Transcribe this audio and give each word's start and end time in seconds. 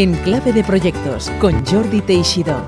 en 0.00 0.14
Clave 0.14 0.54
de 0.54 0.64
Proyectos 0.64 1.28
con 1.40 1.62
Jordi 1.66 2.00
Teixidó. 2.00 2.64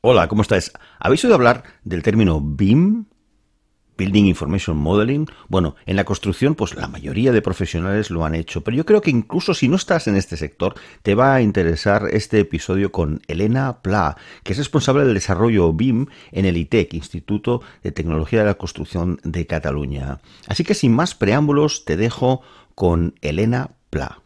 Hola, 0.00 0.26
¿cómo 0.26 0.42
estáis? 0.42 0.72
¿Habéis 0.98 1.24
oído 1.24 1.36
hablar 1.36 1.62
del 1.84 2.02
término 2.02 2.40
BIM? 2.40 3.04
Building 3.96 4.24
Information 4.24 4.76
Modeling. 4.76 5.26
Bueno, 5.48 5.76
en 5.86 5.96
la 5.96 6.04
construcción, 6.04 6.54
pues 6.54 6.74
la 6.74 6.88
mayoría 6.88 7.32
de 7.32 7.40
profesionales 7.40 8.10
lo 8.10 8.24
han 8.24 8.34
hecho, 8.34 8.62
pero 8.62 8.76
yo 8.76 8.84
creo 8.84 9.00
que 9.00 9.10
incluso 9.10 9.54
si 9.54 9.68
no 9.68 9.76
estás 9.76 10.06
en 10.06 10.16
este 10.16 10.36
sector, 10.36 10.74
te 11.02 11.14
va 11.14 11.34
a 11.34 11.40
interesar 11.40 12.08
este 12.10 12.40
episodio 12.40 12.92
con 12.92 13.22
Elena 13.28 13.80
Pla, 13.80 14.16
que 14.42 14.52
es 14.52 14.58
responsable 14.58 15.04
del 15.04 15.14
desarrollo 15.14 15.72
BIM 15.72 16.06
en 16.32 16.44
el 16.46 16.56
ITEC, 16.56 16.94
Instituto 16.94 17.62
de 17.82 17.92
Tecnología 17.92 18.40
de 18.40 18.46
la 18.46 18.54
Construcción 18.54 19.18
de 19.22 19.46
Cataluña. 19.46 20.18
Así 20.46 20.64
que 20.64 20.74
sin 20.74 20.92
más 20.92 21.14
preámbulos, 21.14 21.84
te 21.84 21.96
dejo 21.96 22.42
con 22.76 23.14
Elena 23.22 23.70
Pla. 23.88 24.20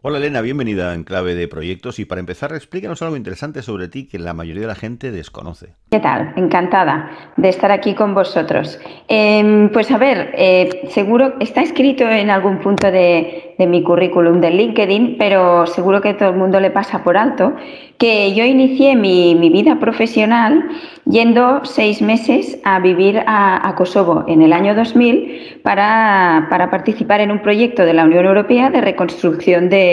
Hola 0.00 0.18
Elena, 0.18 0.42
bienvenida 0.42 0.94
en 0.94 1.02
Clave 1.02 1.34
de 1.34 1.48
Proyectos 1.48 1.98
y 1.98 2.04
para 2.04 2.20
empezar 2.20 2.52
explícanos 2.52 3.02
algo 3.02 3.16
interesante 3.16 3.62
sobre 3.62 3.88
ti 3.88 4.06
que 4.06 4.20
la 4.20 4.32
mayoría 4.32 4.60
de 4.60 4.68
la 4.68 4.76
gente 4.76 5.10
desconoce. 5.10 5.74
¿Qué 5.90 5.98
tal? 5.98 6.34
Encantada 6.36 7.10
de 7.36 7.48
estar 7.48 7.72
aquí 7.72 7.94
con 7.94 8.14
vosotros. 8.14 8.78
Em, 9.08 9.68
pues 9.70 9.90
a 9.90 9.98
ver, 9.98 10.30
eh, 10.38 10.88
seguro 10.90 11.34
está 11.40 11.62
escrito 11.62 12.04
en 12.04 12.30
algún 12.30 12.60
punto 12.60 12.92
de, 12.92 13.48
de 13.58 13.66
mi 13.66 13.82
currículum 13.82 14.40
de 14.40 14.50
LinkedIn, 14.50 15.16
pero 15.18 15.66
seguro 15.66 16.00
que 16.00 16.14
todo 16.14 16.30
el 16.30 16.36
mundo 16.36 16.60
le 16.60 16.70
pasa 16.70 17.02
por 17.02 17.16
alto, 17.16 17.54
que 17.98 18.32
yo 18.32 18.44
inicié 18.44 18.94
mi, 18.94 19.34
vida 19.50 19.80
profesional 19.80 20.64
yendo 21.04 21.64
seis 21.64 22.00
meses 22.00 22.60
a 22.62 22.78
vivir 22.78 23.20
a, 23.26 23.74
Kosovo 23.76 24.24
en 24.28 24.42
el 24.42 24.52
año 24.52 24.74
2000 24.74 25.60
para, 25.62 26.46
participar 26.70 27.20
en 27.20 27.32
un 27.32 27.40
proyecto 27.40 27.84
de 27.84 27.94
la 27.94 28.04
Unión 28.04 28.24
Europea 28.24 28.70
de 28.70 28.80
reconstrucción 28.80 29.68
de, 29.68 29.87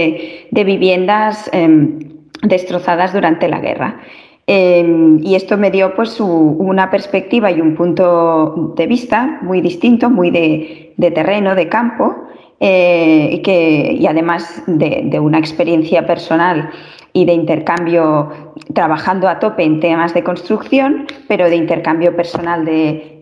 viviendas 0.51 1.49
em, 1.53 1.99
destrozadas 2.41 3.13
durante 3.13 3.47
la 3.47 3.59
guerra. 3.59 3.99
Em, 4.47 5.19
y 5.23 5.35
esto 5.35 5.57
me 5.57 5.71
dio 5.71 5.95
pues 5.95 6.19
una 6.19 6.91
perspectiva 6.91 7.49
y 7.52 7.61
un 7.61 7.73
punto 7.75 8.73
de 8.75 8.85
vista 8.85 9.39
muy 9.41 9.61
distinto, 9.61 10.09
muy 10.09 10.29
de, 10.29 10.93
de 10.97 11.11
terreno, 11.11 11.55
de 11.55 11.67
campo, 11.67 12.25
eh, 12.59 13.41
que, 13.43 13.97
y 13.99 14.07
además 14.07 14.63
de, 14.65 15.19
una 15.19 15.39
experiencia 15.39 16.05
personal 16.07 16.69
y 17.11 17.25
de 17.25 17.33
intercambio 17.33 18.30
trabajando 18.73 19.27
a 19.27 19.39
tope 19.39 19.63
en 19.63 19.81
temas 19.81 20.13
de 20.13 20.23
construcción, 20.23 21.05
pero 21.27 21.49
de 21.49 21.57
intercambio 21.57 22.15
personal 22.15 22.63
de, 22.63 23.21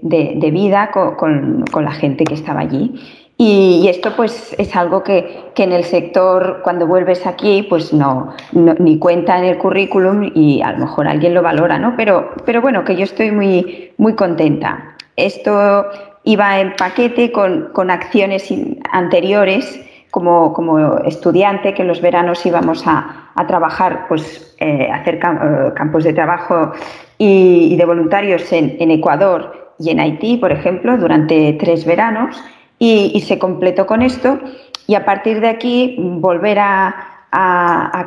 vida 0.53 0.91
con, 0.91 1.65
la 1.73 1.91
gente 1.91 2.25
que 2.25 2.35
estaba 2.35 2.61
allí. 2.61 2.93
Y, 3.37 3.87
esto 3.87 4.15
pues 4.15 4.55
es 4.57 4.75
algo 4.75 5.03
que, 5.03 5.51
en 5.55 5.71
el 5.71 5.83
sector, 5.83 6.61
cuando 6.63 6.87
vuelves 6.87 7.25
aquí, 7.25 7.65
pues 7.67 7.91
no, 7.91 8.33
ni 8.51 8.99
cuenta 8.99 9.37
en 9.37 9.45
el 9.45 9.57
currículum 9.57 10.31
y 10.35 10.61
a 10.61 10.71
lo 10.73 10.79
mejor 10.79 11.07
alguien 11.07 11.33
lo 11.33 11.41
valora, 11.41 11.79
¿no? 11.79 11.95
Pero, 11.97 12.31
pero 12.45 12.61
bueno, 12.61 12.83
que 12.83 12.95
yo 12.95 13.03
estoy 13.03 13.31
muy, 13.31 13.91
muy 13.97 14.15
contenta. 14.15 14.95
Esto 15.15 15.85
iba 16.23 16.59
en 16.59 16.75
paquete 16.75 17.31
con, 17.31 17.91
acciones 17.91 18.53
anteriores 18.91 19.79
como, 20.11 20.53
como, 20.53 20.99
estudiante, 20.99 21.73
que 21.73 21.81
en 21.81 21.87
los 21.87 22.01
veranos 22.01 22.45
íbamos 22.45 22.83
a, 22.85 23.31
trabajar, 23.47 24.05
pues 24.07 24.55
eh, 24.59 24.89
hacer 24.91 25.15
eh, 25.15 25.71
campos 25.75 26.03
de 26.03 26.13
trabajo 26.13 26.71
y, 27.17 27.75
de 27.75 27.85
voluntarios 27.85 28.51
en, 28.53 28.91
Ecuador 28.91 29.73
y 29.79 29.89
en 29.89 29.99
Haití, 29.99 30.37
por 30.37 30.51
ejemplo, 30.51 30.97
durante 30.97 31.53
tres 31.53 31.83
veranos, 31.85 32.41
y, 32.83 33.21
se 33.21 33.39
completó 33.39 33.85
con 33.85 34.01
esto. 34.01 34.39
Y 34.87 34.95
a 34.95 35.05
partir 35.05 35.39
de 35.39 35.47
aquí 35.47 35.95
volver 35.97 36.59
a, 36.59 37.09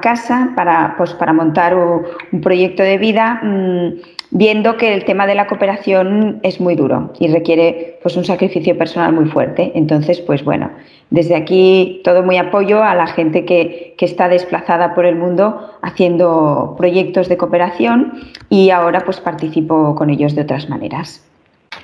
casa 0.03 0.53
para, 0.55 0.95
pues, 0.97 1.13
para 1.15 1.33
montar 1.33 1.75
un, 1.75 2.41
proyecto 2.41 2.83
de 2.83 2.99
vida. 2.99 3.41
Mm, 3.43 3.93
viendo 4.31 4.77
que 4.77 4.93
el 4.93 5.05
tema 5.05 5.27
de 5.27 5.35
la 5.35 5.47
cooperación 5.47 6.41
es 6.43 6.61
muy 6.61 6.75
duro 6.75 7.13
y 7.19 7.29
requiere 7.29 7.99
pues 8.03 8.17
un 8.17 8.25
sacrificio 8.25 8.77
personal 8.77 9.13
muy 9.13 9.27
fuerte. 9.27 9.73
Entonces, 9.75 10.21
pues 10.21 10.45
bueno, 10.45 10.71
desde 11.11 11.37
aquí 11.37 12.01
todo 12.05 12.23
muy 12.23 12.37
apoyo 12.37 12.83
a 12.83 12.95
la 12.95 13.07
gente 13.07 13.45
que, 13.45 13.95
está 13.99 14.29
desplazada 14.29 14.95
por 14.95 15.05
el 15.05 15.17
mundo 15.17 15.73
haciendo 15.83 16.75
proyectos 16.77 17.29
de 17.29 17.37
cooperación 17.37 18.13
y 18.49 18.71
ahora 18.71 19.01
pues 19.01 19.21
participo 19.21 19.97
con 19.97 20.11
ellos 20.11 20.35
de 20.35 20.43
otras 20.43 20.69
maneras. 20.69 21.27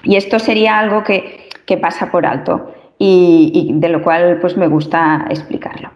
Y 0.05 0.17
esto 0.17 0.39
sería 0.39 0.79
algo 0.79 1.03
que, 1.05 1.51
pasa 1.81 2.11
por 2.11 2.27
alto 2.27 2.71
y, 2.99 3.53
y 3.55 3.79
de 3.79 3.89
lo 3.89 4.03
cual 4.03 4.39
pues 4.41 4.57
me 4.57 4.69
gusta 4.69 5.27
explicarlo. 5.31 5.91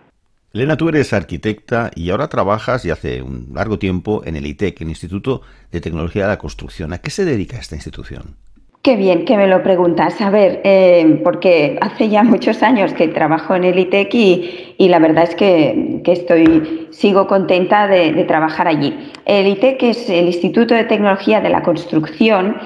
Elena, 0.56 0.78
tú 0.78 0.88
eres 0.88 1.12
arquitecta 1.12 1.90
y 1.94 2.08
ahora 2.08 2.28
trabajas 2.28 2.86
y 2.86 2.90
hace 2.90 3.20
un 3.20 3.48
largo 3.54 3.78
tiempo 3.78 4.22
en 4.24 4.36
el 4.36 4.46
ITEC, 4.46 4.80
el 4.80 4.88
Instituto 4.88 5.42
de 5.70 5.82
Tecnología 5.82 6.22
de 6.22 6.28
la 6.28 6.38
Construcción. 6.38 6.94
¿A 6.94 6.98
qué 6.98 7.10
se 7.10 7.26
dedica 7.26 7.58
esta 7.58 7.74
institución? 7.74 8.36
Qué 8.80 8.96
bien 8.96 9.26
que 9.26 9.36
me 9.36 9.48
lo 9.48 9.62
preguntas. 9.62 10.18
A 10.22 10.30
ver, 10.30 10.62
eh, 10.64 11.20
porque 11.24 11.76
hace 11.82 12.08
ya 12.08 12.22
muchos 12.22 12.62
años 12.62 12.94
que 12.94 13.08
trabajo 13.08 13.54
en 13.54 13.64
el 13.64 13.78
ITEC 13.78 14.14
y, 14.14 14.88
la 14.88 14.98
verdad 14.98 15.24
es 15.24 15.34
que, 15.34 16.00
estoy, 16.06 16.88
sigo 16.90 17.26
contenta 17.26 17.86
de, 17.86 18.12
de, 18.12 18.24
trabajar 18.24 18.66
allí. 18.66 18.96
El 19.26 19.48
ITEC 19.48 19.82
es 19.82 20.08
el 20.08 20.26
Instituto 20.26 20.72
de 20.72 20.84
Tecnología 20.84 21.42
de 21.42 21.50
la 21.50 21.62
Construcción 21.62 22.56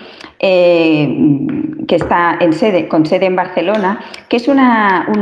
eh, 0.43 1.07
que 1.87 1.97
está 1.97 2.39
en 2.41 2.55
sede, 2.55 2.89
con 2.89 3.05
sede 3.05 3.27
en 3.27 3.37
Barcelona, 3.37 4.01
que 4.29 4.39
es 4.39 4.49
un 4.49 4.59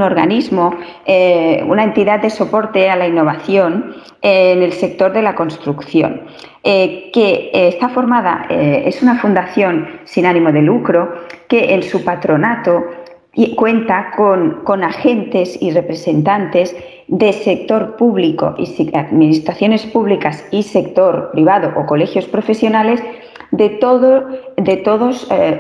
organismo, 0.01 0.77
eh, 1.07 1.65
una 1.67 1.83
entidad 1.83 2.21
de 2.21 2.31
soporte 2.31 2.89
a 2.89 2.95
la 2.95 3.09
innovación 3.09 3.97
en 4.23 4.63
el 4.63 4.73
sector 4.73 5.13
de 5.13 5.23
la 5.23 5.35
construcción, 5.35 6.23
eh, 6.63 7.11
que 7.13 7.51
está 7.53 7.89
formada, 7.89 8.47
es 8.49 9.03
una 9.03 9.17
fundación 9.17 9.89
sin 10.05 10.25
ánimo 10.25 10.53
de 10.53 10.63
lucro, 10.63 11.13
que 11.49 11.75
en 11.75 11.83
su 11.83 12.05
patronato 12.05 12.85
cuenta 13.57 14.13
con, 14.17 14.63
con 14.63 14.85
agentes 14.85 15.61
y 15.61 15.73
representantes 15.73 16.77
de 17.09 17.33
sector 17.33 17.97
público 17.97 18.55
y 18.57 18.97
administraciones 18.97 19.85
públicas 19.87 20.45
y 20.53 20.63
sector 20.63 21.31
privado 21.33 21.73
o 21.77 21.87
colegios 21.87 22.27
profesionales 22.27 23.03
de, 23.51 23.79
de 24.57 24.77
todos 24.79 25.27
eh, 25.31 25.57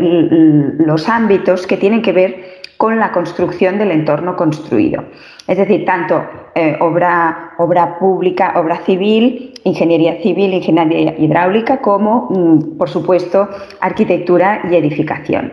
los 0.78 1.08
ámbitos 1.08 1.66
que 1.66 1.76
tienen 1.76 2.02
que 2.02 2.12
ver 2.12 2.58
con 2.76 2.98
la 2.98 3.10
construcción 3.10 3.78
del 3.78 3.90
entorno 3.90 4.36
construido. 4.36 5.04
Es 5.46 5.58
decir, 5.58 5.84
tanto 5.84 6.22
eh, 6.54 6.76
obra, 6.80 7.54
obra 7.58 7.98
pública, 7.98 8.52
obra 8.56 8.76
civil, 8.84 9.54
ingeniería 9.64 10.22
civil, 10.22 10.54
ingeniería 10.54 11.14
hidráulica, 11.18 11.80
como, 11.80 12.28
mm, 12.30 12.78
por 12.78 12.88
supuesto, 12.88 13.48
arquitectura 13.80 14.62
y 14.70 14.76
edificación. 14.76 15.52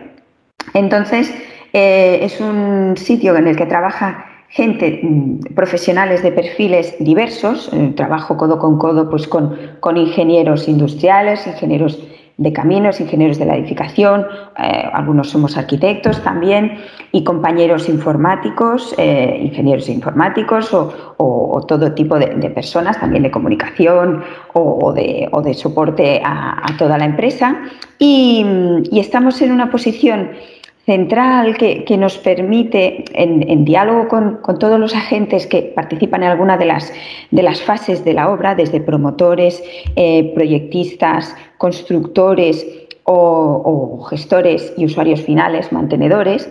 Entonces, 0.74 1.34
eh, 1.72 2.20
es 2.22 2.40
un 2.40 2.96
sitio 2.96 3.36
en 3.36 3.48
el 3.48 3.56
que 3.56 3.66
trabaja 3.66 4.24
gente, 4.48 5.00
mm, 5.02 5.54
profesionales 5.54 6.22
de 6.22 6.30
perfiles 6.30 6.94
diversos, 7.00 7.70
trabajo 7.96 8.36
codo 8.36 8.58
con 8.58 8.78
codo 8.78 9.10
pues, 9.10 9.26
con, 9.26 9.58
con 9.80 9.96
ingenieros 9.96 10.68
industriales, 10.68 11.44
ingenieros 11.46 11.98
de 12.38 12.52
caminos, 12.52 13.00
ingenieros 13.00 13.38
de 13.38 13.46
la 13.46 13.56
edificación, 13.56 14.26
eh, 14.58 14.84
algunos 14.92 15.30
somos 15.30 15.56
arquitectos 15.56 16.22
también, 16.22 16.78
y 17.10 17.24
compañeros 17.24 17.88
informáticos, 17.88 18.94
eh, 18.98 19.40
ingenieros 19.42 19.88
informáticos 19.88 20.68
o, 20.72 20.92
todo 21.66 21.94
tipo 21.94 22.18
de, 22.18 22.50
personas, 22.50 23.00
también 23.00 23.22
de 23.22 23.30
comunicación 23.30 24.22
o, 24.52 24.92
de, 24.92 25.54
soporte 25.54 26.20
a, 26.22 26.66
toda 26.78 26.98
la 26.98 27.06
empresa. 27.06 27.56
Y, 27.98 28.44
estamos 28.92 29.40
en 29.40 29.52
una 29.52 29.70
posición 29.70 30.32
central 30.86 31.56
que, 31.56 31.96
nos 31.98 32.16
permite, 32.16 33.04
en, 33.12 33.64
diálogo 33.64 34.06
con, 34.06 34.58
todos 34.58 34.78
los 34.78 34.94
agentes 34.94 35.48
que 35.48 35.62
participan 35.62 36.22
en 36.22 36.30
alguna 36.30 36.56
de 36.56 36.66
las, 36.66 36.92
de 37.32 37.42
las 37.42 37.60
fases 37.60 38.04
de 38.04 38.14
la 38.14 38.30
obra, 38.30 38.54
desde 38.54 38.80
promotores, 38.80 39.62
eh, 39.96 40.32
proyectistas, 40.32 41.34
constructores 41.58 42.64
o, 43.02 44.06
gestores 44.08 44.72
y 44.76 44.84
usuarios 44.84 45.20
finales, 45.22 45.72
mantenedores, 45.72 46.48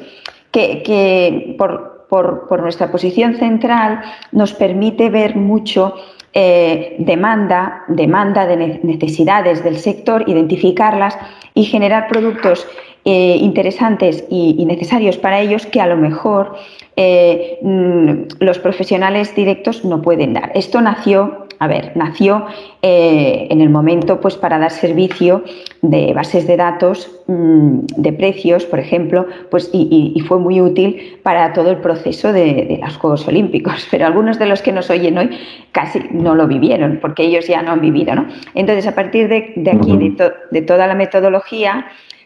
que, 0.52 1.56
por, 1.58 2.62
nuestra 2.62 2.92
posición 2.92 3.36
central 3.36 4.02
nos 4.31 4.54
permite 4.54 5.10
ver 5.10 5.36
mucho 5.36 5.96
eh, 6.34 6.96
demanda, 7.00 7.84
demanda 7.88 8.46
de 8.46 8.80
necesidades 8.84 9.64
del 9.64 9.78
sector, 9.78 10.24
identificarlas 10.28 11.18
y 11.54 11.66
generar 11.66 12.08
productos 12.08 12.68
eh, 13.06 13.38
interesantes 13.40 14.25
y, 14.30 14.66
necesarios 14.66 15.18
para 15.18 15.40
ellos 15.40 15.66
que 15.68 15.80
a 15.80 15.88
lo 15.88 15.96
mejor 15.96 16.56
eh, 16.96 17.60
mm, 17.62 18.44
los 18.44 18.60
profesionales 18.60 19.36
directos 19.36 19.86
no 19.86 20.02
pueden 20.02 20.34
dar. 20.34 20.52
Esto 20.56 20.81
nació 20.81 21.46
a 21.60 21.68
ver, 21.68 21.94
nació 21.96 22.46
eh, 22.81 23.48
en 23.50 23.62
el 23.62 23.69
momento 23.69 24.19
pues, 24.19 24.36
para 24.36 24.60
dar 24.60 24.72
servicio 24.72 25.44
de 25.81 26.13
bases 26.13 26.48
de 26.48 26.57
datos 26.57 27.10
mm, 27.28 27.86
de 27.98 28.13
precios, 28.13 28.66
por 28.66 28.80
ejemplo, 28.80 29.28
pues, 29.50 29.69
y, 29.72 30.22
fue 30.28 30.40
muy 30.40 30.60
útil 30.60 31.19
para 31.24 31.54
todo 31.54 31.69
el 31.69 31.78
proceso 31.78 32.34
de, 32.34 32.80
los 32.81 32.98
Juegos 32.98 33.28
Olímpicos. 33.28 33.88
Pero 33.92 34.06
algunos 34.06 34.40
de 34.40 34.48
los 34.48 34.62
que 34.62 34.72
nos 34.72 34.90
oyen 34.90 35.18
hoy 35.18 35.30
casi 35.72 36.00
no 36.12 36.36
lo 36.36 36.48
vivieron, 36.48 37.00
porque 37.02 37.24
ellos 37.24 37.48
ya 37.48 37.62
no 37.62 37.72
han 37.72 37.81
vivido. 37.81 38.16
¿no? 38.16 38.28
Entonces, 38.54 38.88
a 38.88 38.96
partir 38.96 39.28
de, 39.28 39.54
aquí, 39.72 40.16
de 40.52 40.62
toda 40.62 40.88
la 40.88 40.96
metodología, 40.96 41.86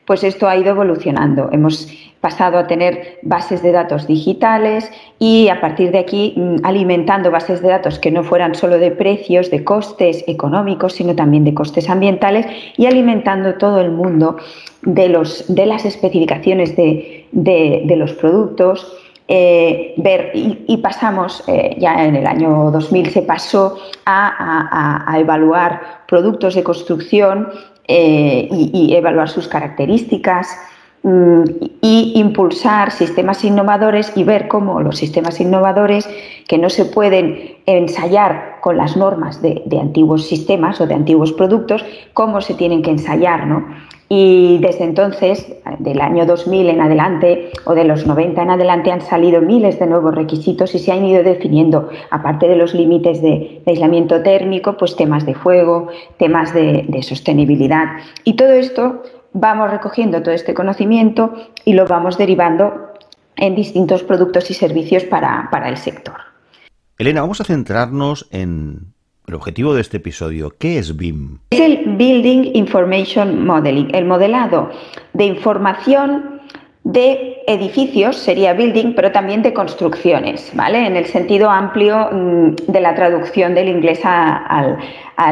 pues 0.09 0.23
esto 0.23 0.49
ha 0.49 0.57
ido 0.57 0.71
evolucionando. 0.71 1.49
Hemos 1.51 1.87
pasado 2.19 2.57
a 2.57 2.65
tener 2.65 3.19
bases 3.21 3.61
de 3.61 3.71
datos 3.71 4.07
digitales 4.07 4.91
y 5.19 5.49
a 5.49 5.61
partir 5.61 5.91
de 5.91 5.99
aquí 5.99 6.33
mm, 6.35 6.65
alimentando 6.65 7.29
bases 7.29 7.61
de 7.61 7.67
datos 7.67 7.99
que 7.99 8.09
no 8.09 8.23
fueran 8.23 8.55
solo 8.55 8.79
de 8.79 8.89
precios, 8.89 9.51
de 9.51 9.63
costes 9.63 10.23
económicos, 10.25 10.93
sino 10.93 11.13
también 11.13 11.43
de 11.43 11.53
costes 11.53 11.91
ambientales 11.91 12.47
y 12.75 12.87
alimentando 12.87 13.53
todo 13.59 13.81
el 13.81 13.91
mundo 13.91 14.37
de, 14.81 15.09
los, 15.09 15.45
de 15.47 15.67
las 15.67 15.85
especificaciones 15.85 16.75
de, 16.75 17.93
los 17.95 18.13
productos. 18.13 18.91
Eh, 19.31 19.93
ver 19.97 20.31
y, 20.33 20.77
pasamos, 20.77 21.43
eh, 21.45 21.75
ya 21.77 22.03
en 22.03 22.15
el 22.15 22.25
año 22.25 22.71
2000 22.71 23.11
se 23.11 23.21
pasó 23.21 23.77
a 24.03 25.15
evaluar 25.19 26.01
productos 26.07 26.55
de 26.55 26.63
construcción 26.63 27.47
eh, 27.91 28.47
y, 28.51 28.93
evaluar 28.93 29.29
sus 29.29 29.47
características 29.47 30.47
y 31.03 32.11
impulsar 32.15 32.91
sistemas 32.91 33.43
innovadores 33.43 34.11
y 34.15 34.23
ver 34.23 34.47
cómo 34.47 34.81
los 34.81 34.97
sistemas 34.97 35.39
innovadores 35.39 36.09
que 36.47 36.57
no 36.57 36.69
se 36.69 36.85
pueden 36.85 37.57
ensayar 37.65 38.57
con 38.61 38.77
las 38.77 38.97
normas 38.97 39.41
de, 39.41 39.63
de 39.65 39.79
antiguos 39.79 40.27
sistemas 40.27 40.81
o 40.81 40.87
de 40.87 40.95
antiguos 40.95 41.31
productos, 41.31 41.85
cómo 42.13 42.41
se 42.41 42.53
tienen 42.53 42.81
que 42.81 42.91
ensayar, 42.91 43.47
¿no? 43.47 43.65
Y 44.11 44.57
desde 44.57 44.85
entonces, 44.85 45.55
del 45.77 46.01
año 46.01 46.25
2000 46.25 46.69
en 46.69 46.81
adelante 46.81 47.51
o 47.65 47.75
de 47.75 47.83
los 47.83 48.07
90 48.07 48.41
en 48.41 48.49
adelante, 48.49 48.91
han 48.91 49.01
salido 49.01 49.39
miles 49.39 49.77
de 49.77 49.85
nuevos 49.85 50.15
requisitos 50.15 50.73
y 50.73 50.79
se 50.79 50.91
han 50.91 51.05
ido 51.05 51.21
definiendo, 51.21 51.89
aparte 52.09 52.47
de 52.47 52.55
los 52.55 52.73
límites 52.73 53.21
de, 53.21 53.61
aislamiento 53.67 54.23
térmico, 54.23 54.77
pues 54.77 54.95
temas 54.95 55.27
de 55.27 55.35
fuego, 55.35 55.89
temas 56.17 56.55
de, 56.55 56.87
sostenibilidad. 57.03 57.85
Y 58.23 58.33
todo 58.33 58.53
esto 58.53 59.03
vamos 59.33 59.71
recogiendo 59.71 60.21
todo 60.21 60.33
este 60.33 60.53
conocimiento 60.53 61.33
y 61.65 61.73
lo 61.73 61.85
vamos 61.85 62.17
derivando 62.17 62.93
en 63.35 63.55
distintos 63.55 64.03
productos 64.03 64.49
y 64.51 64.53
servicios 64.53 65.03
para 65.03 65.69
el 65.69 65.77
sector. 65.77 66.15
Elena, 66.97 67.21
vamos 67.21 67.39
a 67.39 67.45
centrarnos 67.45 68.27
en 68.31 68.93
el 69.29 69.35
objetivo 69.35 69.75
de 69.75 69.81
este 69.81 69.97
episodio, 69.97 70.55
¿qué 70.57 70.79
es 70.79 70.97
BIM? 70.97 71.37
Es 71.51 71.59
el 71.59 71.95
Building 71.97 72.51
Information 72.55 73.45
Modeling, 73.45 73.93
el 73.93 74.05
modelado 74.05 74.71
de 75.13 75.25
información 75.25 76.38
de 76.83 77.43
edificios, 77.45 78.15
sería 78.15 78.53
building, 78.53 78.93
pero 78.93 79.11
también 79.11 79.41
de 79.41 79.53
construcciones, 79.53 80.51
¿vale? 80.53 80.87
En 80.87 80.95
el 80.95 81.05
sentido 81.05 81.49
amplio 81.49 82.09
mm, 82.11 82.55
de 82.67 82.79
la 82.79 82.95
traducción 82.95 83.53
del 83.53 83.67
inglés 83.67 84.01
al, 84.03 84.77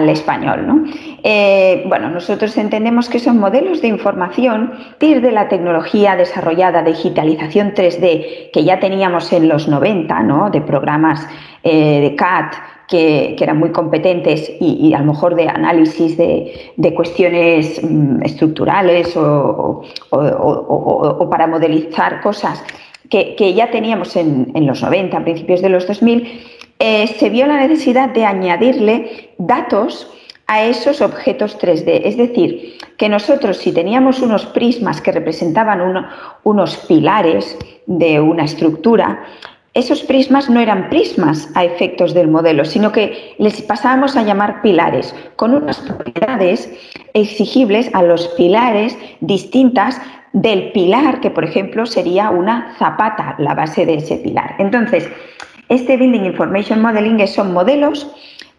español, 0.10 0.68
¿no? 0.68 0.84
Eh, 1.24 1.86
bueno, 1.88 2.10
nosotros 2.10 2.58
entendemos 2.58 3.08
que 3.08 3.20
son 3.20 3.40
modelos 3.40 3.82
de 3.82 3.88
información 3.88 4.74
de 5.00 5.32
la 5.32 5.48
tecnología 5.48 6.18
desarrollada, 6.18 6.84
digitalización 6.84 7.74
3D, 7.74 8.52
que 8.52 8.64
ya 8.66 8.82
teníamos 8.82 9.32
en 9.32 9.48
los 9.48 9.70
90, 9.70 10.24
¿no? 10.24 10.50
De 10.50 10.60
programas 10.60 11.26
eh, 11.64 12.02
de 12.02 12.16
CAD, 12.18 12.52
que, 12.88 13.36
eran 13.40 13.58
muy 13.58 13.72
competentes 13.72 14.52
y, 14.60 14.94
a 14.94 15.00
lo 15.00 15.14
mejor 15.14 15.36
de 15.36 15.48
análisis 15.48 16.18
de, 16.18 16.94
cuestiones 16.96 17.82
mm, 17.84 18.24
estructurales 18.24 19.16
o, 19.16 19.82
para 21.30 21.48
modelizar 21.48 22.22
cosas 22.22 22.64
que, 23.10 23.54
ya 23.54 23.72
teníamos 23.72 24.16
en, 24.16 24.66
los 24.66 24.82
90, 24.82 25.18
a 25.18 25.24
principios 25.24 25.62
de 25.62 25.70
los 25.70 25.88
2000, 25.88 26.42
eh, 26.80 27.08
se 27.08 27.30
vio 27.30 27.48
la 27.48 27.58
necesidad 27.58 28.10
de 28.10 28.26
añadirle 28.26 29.32
datos 29.38 30.12
a 30.48 30.64
esos 30.64 31.02
objetos 31.02 31.58
3D. 31.60 32.02
Es 32.06 32.18
decir, 32.18 32.78
que 32.98 33.10
nosotros 33.10 33.58
si 33.58 33.72
teníamos 33.72 34.22
unos 34.22 34.46
prismas 34.46 35.02
que 35.02 35.12
representaban 35.12 36.08
unos 36.44 36.78
pilares 36.88 37.58
de 37.86 38.20
una 38.20 38.46
estructura, 38.46 39.24
esos 39.78 40.02
prismas 40.02 40.50
no 40.50 40.60
eran 40.60 40.90
prismas 40.90 41.50
a 41.54 41.64
efectos 41.64 42.16
del 42.16 42.28
modelo, 42.28 42.66
sino 42.66 42.92
que 42.92 43.36
les 43.38 43.62
pasábamos 43.62 44.16
a 44.16 44.24
llamar 44.24 44.64
pilares, 44.64 45.14
con 45.36 45.54
unas 45.54 45.78
propiedades 45.78 46.72
exigibles 47.14 47.90
a 47.94 48.02
los 48.02 48.28
pilares 48.30 48.98
distintas 49.22 50.02
del 50.34 50.72
pilar, 50.72 51.22
que 51.22 51.30
por 51.30 51.46
ejemplo 51.46 51.86
sería 51.86 52.32
una 52.32 52.76
zapata, 52.80 53.36
la 53.38 53.54
base 53.54 53.86
de 53.86 53.96
ese 53.96 54.16
pilar. 54.18 54.56
Entonces, 54.58 55.08
este 55.70 55.96
Building 55.96 56.26
Information 56.26 56.82
Modeling 56.82 57.28
son 57.28 57.54
modelos 57.54 58.10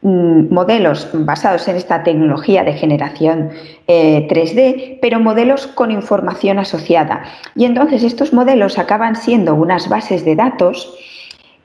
modelos 0.02 1.08
basados 1.12 1.66
en 1.66 1.76
esta 1.76 2.04
tecnología 2.04 2.62
de 2.62 2.74
generación 2.74 3.50
3D, 3.86 4.58
eh, 4.58 4.98
pero 5.02 5.18
modelos 5.18 5.66
con 5.66 5.90
información 5.90 6.58
asociada. 6.58 7.24
Y 7.56 7.64
entonces 7.64 8.04
estos 8.04 8.32
modelos 8.32 8.78
acaban 8.78 9.16
siendo 9.16 9.54
unas 9.54 9.88
bases 9.88 10.24
de 10.24 10.36
datos 10.36 10.94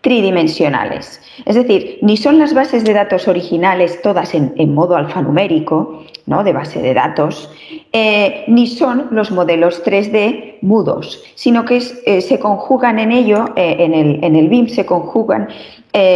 tridimensionales. 0.01 1.21
Es 1.45 1.55
decir, 1.55 1.99
ni 2.01 2.17
son 2.17 2.39
las 2.39 2.53
bases 2.53 2.83
de 2.83 2.93
datos 2.93 3.27
originales 3.27 4.01
todas 4.01 4.33
en, 4.33 4.73
modo 4.73 4.95
alfanumérico, 4.95 6.03
¿no? 6.25 6.43
de 6.43 6.53
base 6.53 6.81
de 6.81 6.93
datos, 6.93 7.49
eh, 7.93 8.43
ni 8.47 8.67
son 8.67 9.07
los 9.11 9.31
modelos 9.31 9.83
3D 9.85 10.57
mudos, 10.61 11.23
sino 11.35 11.65
que 11.65 11.81
eh, 12.05 12.21
se 12.21 12.39
conjugan 12.39 12.99
en 12.99 13.11
ello, 13.11 13.45
en, 13.55 13.93
el, 13.93 14.23
en, 14.23 14.35
el, 14.35 14.49
BIM 14.49 14.67
se 14.67 14.85
conjugan 14.85 15.47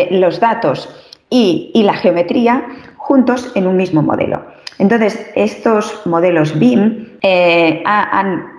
los 0.10 0.40
datos 0.40 0.90
y, 1.29 1.71
la 1.83 1.94
geometría 1.94 2.65
juntos 2.97 3.51
en 3.56 3.68
un 3.68 3.77
mismo 3.77 4.01
modelo. 4.01 4.45
Entonces, 4.79 5.31
estos 5.35 6.01
modelos 6.06 6.57
BIM 6.57 7.18
han 7.85 8.57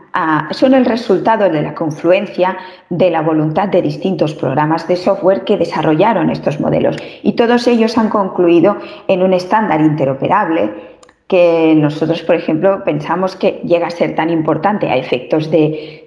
son 0.50 0.74
el 0.74 0.84
resultado 0.84 1.48
de 1.48 1.62
la 1.62 1.74
confluencia 1.74 2.56
de 2.88 3.10
la 3.10 3.22
voluntad 3.22 3.68
de 3.68 3.82
distintos 3.82 4.34
programas 4.34 4.88
de 4.88 4.96
software 4.96 5.44
que 5.44 5.56
desarrollaron 5.56 6.30
estos 6.30 6.60
modelos 6.60 6.96
y 7.22 7.34
todos 7.34 7.66
ellos 7.66 7.96
han 7.98 8.08
concluido 8.08 8.78
en 9.06 9.22
un 9.22 9.32
estándar 9.32 9.80
interoperable 9.80 10.97
que 11.28 11.74
nosotros, 11.76 12.22
por 12.22 12.36
ejemplo, 12.36 12.82
pensamos 12.84 13.36
que 13.36 13.60
llega 13.62 13.86
a 13.86 13.90
ser 13.90 14.14
tan 14.14 14.30
importante 14.30 14.88
a 14.88 14.96
efectos 14.96 15.50
de, 15.50 16.06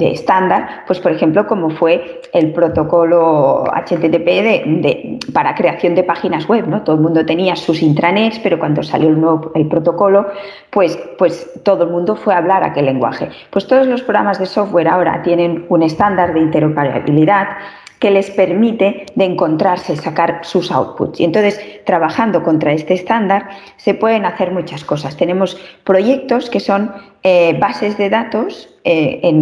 estándar, 0.00 0.84
pues 0.86 0.98
por 0.98 1.12
ejemplo, 1.12 1.46
como 1.46 1.68
fue 1.68 2.22
el 2.32 2.52
protocolo 2.52 3.64
HTTP 3.64 4.26
de, 4.26 5.18
para 5.34 5.54
creación 5.54 5.94
de 5.94 6.04
páginas 6.04 6.48
web, 6.48 6.66
¿no? 6.66 6.82
Todo 6.82 6.96
el 6.96 7.02
mundo 7.02 7.26
tenía 7.26 7.54
sus 7.54 7.82
intranets, 7.82 8.38
pero 8.38 8.58
cuando 8.58 8.82
salió 8.82 9.10
el 9.10 9.20
nuevo 9.20 9.52
el 9.54 9.68
protocolo, 9.68 10.26
pues, 10.70 10.98
pues 11.18 11.50
todo 11.62 11.84
el 11.84 11.90
mundo 11.90 12.16
fue 12.16 12.32
a 12.32 12.38
hablar 12.38 12.64
aquel 12.64 12.86
lenguaje. 12.86 13.28
Pues 13.50 13.66
todos 13.66 13.86
los 13.86 14.02
programas 14.02 14.38
de 14.38 14.46
software 14.46 14.88
ahora 14.88 15.22
tienen 15.22 15.66
un 15.68 15.82
estándar 15.82 16.32
de 16.32 16.40
interoperabilidad 16.40 17.48
que 17.98 18.10
les 18.10 18.30
permite 18.30 19.06
de 19.14 19.24
encontrarse, 19.24 19.96
sacar 19.96 20.40
sus 20.42 20.70
outputs. 20.70 21.20
Y 21.20 21.24
entonces, 21.24 21.60
trabajando 21.84 22.42
contra 22.42 22.72
este 22.72 22.94
estándar, 22.94 23.48
se 23.76 23.94
pueden 23.94 24.26
hacer 24.26 24.50
muchas 24.50 24.84
cosas. 24.84 25.16
Tenemos 25.16 25.56
proyectos 25.84 26.50
que 26.50 26.60
son 26.60 26.92
eh, 27.22 27.56
bases 27.58 27.96
de 27.96 28.10
datos 28.10 28.68
eh, 28.84 29.32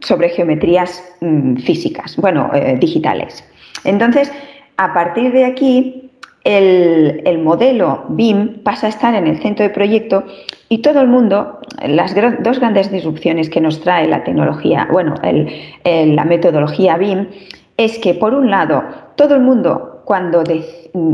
sobre 0.00 0.30
geometrías 0.30 1.04
mm, 1.20 1.56
físicas, 1.56 2.16
bueno, 2.16 2.50
eh, 2.54 2.76
digitales. 2.80 3.44
Entonces, 3.84 4.32
a 4.78 4.94
partir 4.94 5.32
de 5.32 5.44
aquí, 5.44 6.10
el, 6.44 7.40
modelo 7.42 8.06
BIM 8.08 8.62
pasa 8.62 8.86
a 8.86 8.90
estar 8.90 9.14
en 9.14 9.26
el 9.26 9.38
centro 9.42 9.64
de 9.64 9.70
proyecto 9.70 10.24
y 10.70 10.78
todo 10.78 11.02
el 11.02 11.08
mundo, 11.08 11.58
las 11.86 12.14
dos 12.42 12.58
grandes 12.58 12.90
disrupciones 12.90 13.50
que 13.50 13.60
nos 13.60 13.82
trae 13.82 14.08
la 14.08 14.24
tecnología, 14.24 14.88
bueno, 14.90 15.14
la 15.84 16.24
metodología 16.24 16.96
BIM, 16.96 17.26
es 17.78 17.98
que, 17.98 18.12
por 18.12 18.34
un 18.34 18.50
lado, 18.50 18.84
todo 19.16 19.34
el 19.34 19.40
mundo, 19.40 20.02
cuando 20.04 20.42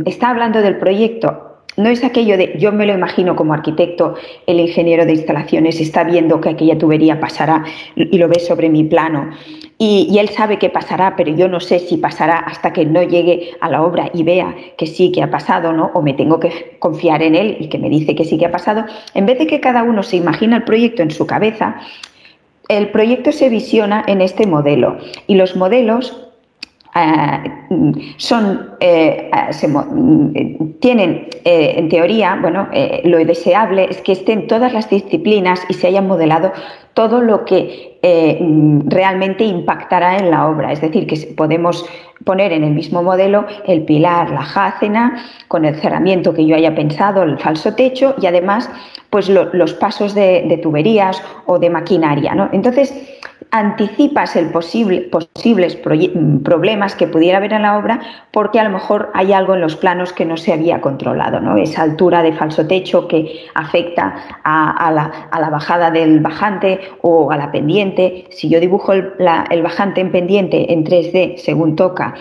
está 0.07 0.31
hablando 0.31 0.61
del 0.63 0.79
proyecto, 0.79 1.43
no 1.77 1.89
es 1.89 2.05
aquello 2.05 2.37
de 2.37 2.57
yo 2.59 2.73
me 2.73 2.87
lo 2.87 2.95
imagino 2.95 3.37
como 3.37 3.53
arquitecto, 3.53 4.15
el 4.47 4.61
ingeniero 4.61 5.05
de 5.05 5.13
instalaciones 5.13 5.81
está 5.81 6.05
viendo 6.05 6.41
que 6.41 6.51
aquella 6.51 6.79
tubería 6.79 7.21
pasará 7.21 7.65
y 7.97 8.17
lo 8.17 8.29
ve 8.29 8.39
sobre 8.39 8.69
mi 8.69 8.85
plano 8.85 9.31
y, 9.77 10.17
él 10.19 10.29
sabe 10.29 10.59
que 10.59 10.71
pasará, 10.71 11.17
pero 11.17 11.35
yo 11.35 11.49
no 11.49 11.59
sé 11.59 11.81
si 11.81 11.97
pasará 11.97 12.39
hasta 12.39 12.73
que 12.73 12.87
no 12.87 13.03
llegue 13.03 13.51
a 13.61 13.69
la 13.69 13.83
obra 13.83 14.09
y 14.15 14.23
vea 14.23 14.55
que 14.79 14.87
sí 14.87 15.11
que 15.11 15.23
ha 15.23 15.31
pasado, 15.31 15.73
¿no? 15.73 15.91
O 15.95 16.01
me 16.01 16.15
tengo 16.15 16.39
que 16.39 16.77
confiar 16.79 17.23
en 17.23 17.35
él 17.35 17.57
y 17.59 17.69
que 17.69 17.79
me 17.79 17.91
dice 17.91 18.15
que 18.15 18.25
sí 18.25 18.39
que 18.39 18.47
ha 18.47 18.53
pasado. 18.53 18.85
En 19.15 19.27
vez 19.27 19.39
de 19.39 19.49
que 19.49 19.61
cada 19.61 19.83
uno 19.83 20.05
se 20.05 20.17
imagina 20.17 20.57
el 20.59 20.63
proyecto 20.63 21.03
en 21.03 21.11
su 21.11 21.27
cabeza, 21.27 21.77
el 22.69 22.91
proyecto 22.91 23.33
se 23.33 23.49
visiona 23.49 24.05
en 24.07 24.21
este 24.21 24.47
modelo 24.47 24.99
y 25.27 25.35
los 25.35 25.57
modelos 25.57 26.25
son, 28.19 28.71
eh, 28.79 29.31
tienen 30.81 31.29
eh, 31.45 31.75
en 31.77 31.89
teoría, 31.89 32.39
bueno, 32.41 32.69
lo 33.05 33.19
deseable 33.19 33.89
es 33.91 34.01
que 34.01 34.13
estén 34.13 34.47
todas 34.47 34.73
las 34.73 34.89
disciplinas 34.89 35.61
y 35.69 35.75
se 35.75 35.89
hayan 35.89 36.07
modelado 36.07 36.53
todo 36.95 37.21
lo 37.21 37.45
que 37.45 37.99
realmente 38.87 39.45
impactará 39.45 40.19
en 40.19 40.31
la 40.31 40.47
obra. 40.47 40.73
Es 40.73 40.81
decir, 40.81 41.07
que 41.07 41.17
podemos 41.35 41.85
poner 42.25 42.53
en 42.53 42.63
el 42.63 42.71
mismo 42.71 43.03
modelo 43.03 43.47
el 43.67 43.83
pilar, 43.83 44.31
la 44.31 44.43
jácena, 44.43 45.25
con 45.49 45.65
el 45.65 45.75
cerramiento 45.75 46.33
que 46.33 46.47
yo 46.47 46.55
haya 46.55 46.75
pensado, 46.75 47.23
el 47.23 47.39
falso 47.39 47.75
techo 47.75 48.15
y 48.21 48.27
además 48.27 48.71
pues 49.11 49.29
los 49.29 49.75
pasos 49.75 50.15
de, 50.15 50.45
de, 50.49 50.57
tuberías 50.59 51.23
o 51.47 51.59
de 51.59 51.71
maquinaria. 51.71 52.35
¿no? 52.35 52.49
Entonces, 52.53 52.93
anticipas 53.55 54.35
el 54.35 54.51
posible, 54.51 55.03
posibles 55.03 55.77
problemas 55.77 56.97
que 56.97 57.07
pudiera 57.07 57.39
haber 57.39 57.53
en 57.53 57.63
la 57.63 57.79
obra 57.79 58.01
porque 58.33 58.59
a 58.59 58.65
lo 58.65 58.71
mejor 58.71 59.13
hay 59.15 59.33
algo 59.33 59.55
en 59.55 59.61
los 59.61 59.77
planos 59.77 60.13
que 60.13 60.25
no 60.25 60.37
se 60.37 60.53
había 60.53 60.81
controlado, 60.81 61.39
¿no? 61.39 61.57
esa 61.57 61.83
altura 61.83 62.25
de 62.25 62.33
falso 62.33 62.67
techo 62.67 63.07
que 63.07 63.47
afecta 63.55 64.41
a, 64.43 64.91
la, 64.91 65.51
bajada 65.51 65.93
del 65.93 66.19
bajante 66.19 66.81
o 67.03 67.31
a 67.31 67.37
la 67.37 67.53
pendiente. 67.53 68.27
Si 68.31 68.49
yo 68.49 68.59
dibujo 68.59 68.93
el, 68.93 69.13
el 69.51 69.63
bajante 69.63 70.01
en 70.01 70.11
pendiente 70.11 70.73
en 70.73 70.85
3D 70.85 71.37
según 71.37 71.77
toca 71.77 72.15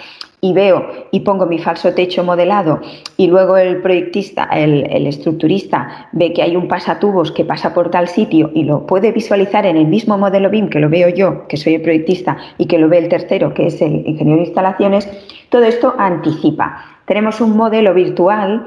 y 0.44 0.52
veo 0.52 0.86
y 1.12 1.22
pongo 1.22 1.46
mi 1.46 1.58
falso 1.58 1.94
techo 1.94 2.22
modelado 2.22 2.82
y 3.16 3.28
luego 3.28 3.56
el 3.56 3.82
proyectista, 3.82 4.44
el, 4.52 5.08
estructurista 5.08 6.10
ve 6.12 6.34
que 6.34 6.42
hay 6.42 6.58
un 6.58 6.68
pasatubos 6.68 7.32
que 7.32 7.46
pasa 7.46 7.74
por 7.74 7.90
tal 7.90 8.10
sitio 8.10 8.52
y 8.54 8.64
lo 8.64 8.86
puede 8.86 9.14
visualizar 9.14 9.66
en 9.66 9.78
el 9.78 9.88
mismo 9.88 10.18
modelo 10.18 10.50
BIM 10.50 10.68
que 10.68 10.82
lo 10.82 10.90
veo 10.90 11.08
yo, 11.08 11.48
que 11.48 11.56
soy 11.56 11.76
el 11.76 11.82
proyectista, 11.82 12.38
y 12.58 12.66
que 12.66 12.78
lo 12.78 12.90
ve 12.90 12.98
el 12.98 13.08
tercero, 13.08 13.54
que 13.54 13.68
es 13.68 13.82
el 13.82 14.06
ingeniero 14.06 14.42
de 14.42 14.48
instalaciones, 14.48 15.10
todo 15.48 15.64
esto 15.64 15.96
anticipa. 15.98 17.00
Tenemos 17.06 17.40
un 17.40 17.56
modelo 17.56 17.94
virtual 17.94 18.66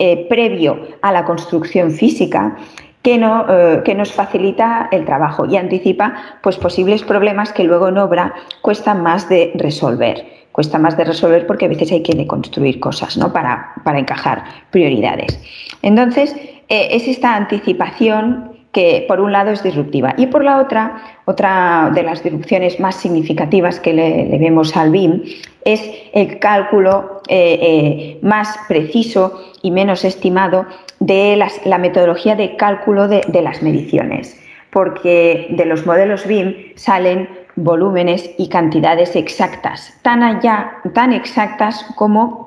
eh, 0.00 0.26
previo 0.28 0.80
a 1.02 1.12
la 1.12 1.24
construcción 1.24 1.92
física 1.92 2.56
que, 3.02 3.18
no, 3.18 3.46
eh, 3.48 3.82
que, 3.84 3.94
nos 3.94 4.12
facilita 4.12 4.88
el 4.92 5.04
trabajo 5.04 5.46
y 5.46 5.56
anticipa 5.56 6.14
pues, 6.42 6.56
posibles 6.56 7.02
problemas 7.02 7.52
que 7.52 7.64
luego 7.64 7.88
en 7.88 7.98
obra 7.98 8.34
cuestan 8.60 9.02
más 9.02 9.28
de 9.28 9.52
resolver 9.54 10.42
cuesta 10.52 10.78
más 10.78 10.96
de 10.96 11.04
resolver 11.04 11.46
porque 11.46 11.64
a 11.64 11.68
veces 11.68 11.90
hay 11.92 12.02
que 12.02 12.14
deconstruir 12.14 12.78
cosas 12.78 13.16
¿no? 13.16 13.32
para, 13.32 13.72
para 13.84 13.98
encajar 13.98 14.44
prioridades. 14.70 15.40
Entonces, 15.80 16.36
eh, 16.68 16.88
es 16.90 17.08
esta 17.08 17.34
anticipación 17.34 18.51
que 18.72 19.04
por 19.06 19.20
un 19.20 19.32
lado 19.32 19.50
es 19.50 19.62
disruptiva 19.62 20.14
y 20.16 20.26
por 20.26 20.42
la 20.42 20.58
otra, 20.58 21.02
otra 21.26 21.90
de 21.94 22.02
las 22.02 22.22
disrupciones 22.22 22.80
más 22.80 22.96
significativas 22.96 23.78
que 23.78 23.92
le, 23.92 24.38
vemos 24.38 24.76
al 24.76 24.90
BIM 24.90 25.22
es 25.64 25.82
el 26.14 26.38
cálculo 26.38 27.20
eh, 27.28 27.58
eh, 27.60 28.18
más 28.22 28.56
preciso 28.68 29.40
y 29.60 29.70
menos 29.70 30.04
estimado 30.04 30.66
de 31.00 31.36
la 31.64 31.78
metodología 31.78 32.34
de 32.34 32.56
cálculo 32.56 33.08
de, 33.08 33.20
de 33.28 33.42
las 33.42 33.62
mediciones, 33.62 34.40
porque 34.70 35.48
de 35.50 35.66
los 35.66 35.84
modelos 35.86 36.26
BIM 36.26 36.72
salen 36.74 37.28
volúmenes 37.56 38.30
y 38.38 38.48
cantidades 38.48 39.14
exactas, 39.14 39.98
tan 40.02 40.22
allá, 40.22 40.78
tan 40.94 41.12
exactas 41.12 41.84
como 41.96 42.41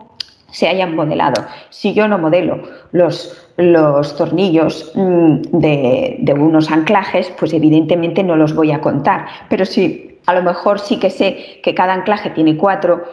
se 0.55 0.69
hayan 0.69 0.95
modelado. 0.95 1.43
Si 1.69 1.93
yo 1.93 2.07
no 2.07 2.17
modelo 2.17 2.61
los, 2.93 3.35
los 3.57 4.15
tornillos 4.15 4.93
mm, 4.95 5.41
de, 5.51 6.15
de, 6.19 6.33
unos 6.33 6.71
anclajes, 6.71 7.29
pues 7.37 7.51
evidentemente 7.51 8.23
no 8.23 8.37
los 8.37 8.55
voy 8.55 8.71
a 8.71 8.79
contar. 8.79 9.25
Pero 9.49 9.65
si 9.65 10.21
a 10.25 10.33
lo 10.33 10.43
mejor 10.43 10.79
sí 10.79 10.97
que 10.97 11.09
sé 11.09 11.59
que 11.61 11.75
cada 11.75 11.93
anclaje 11.93 12.29
tiene 12.29 12.55
cuatro 12.55 13.03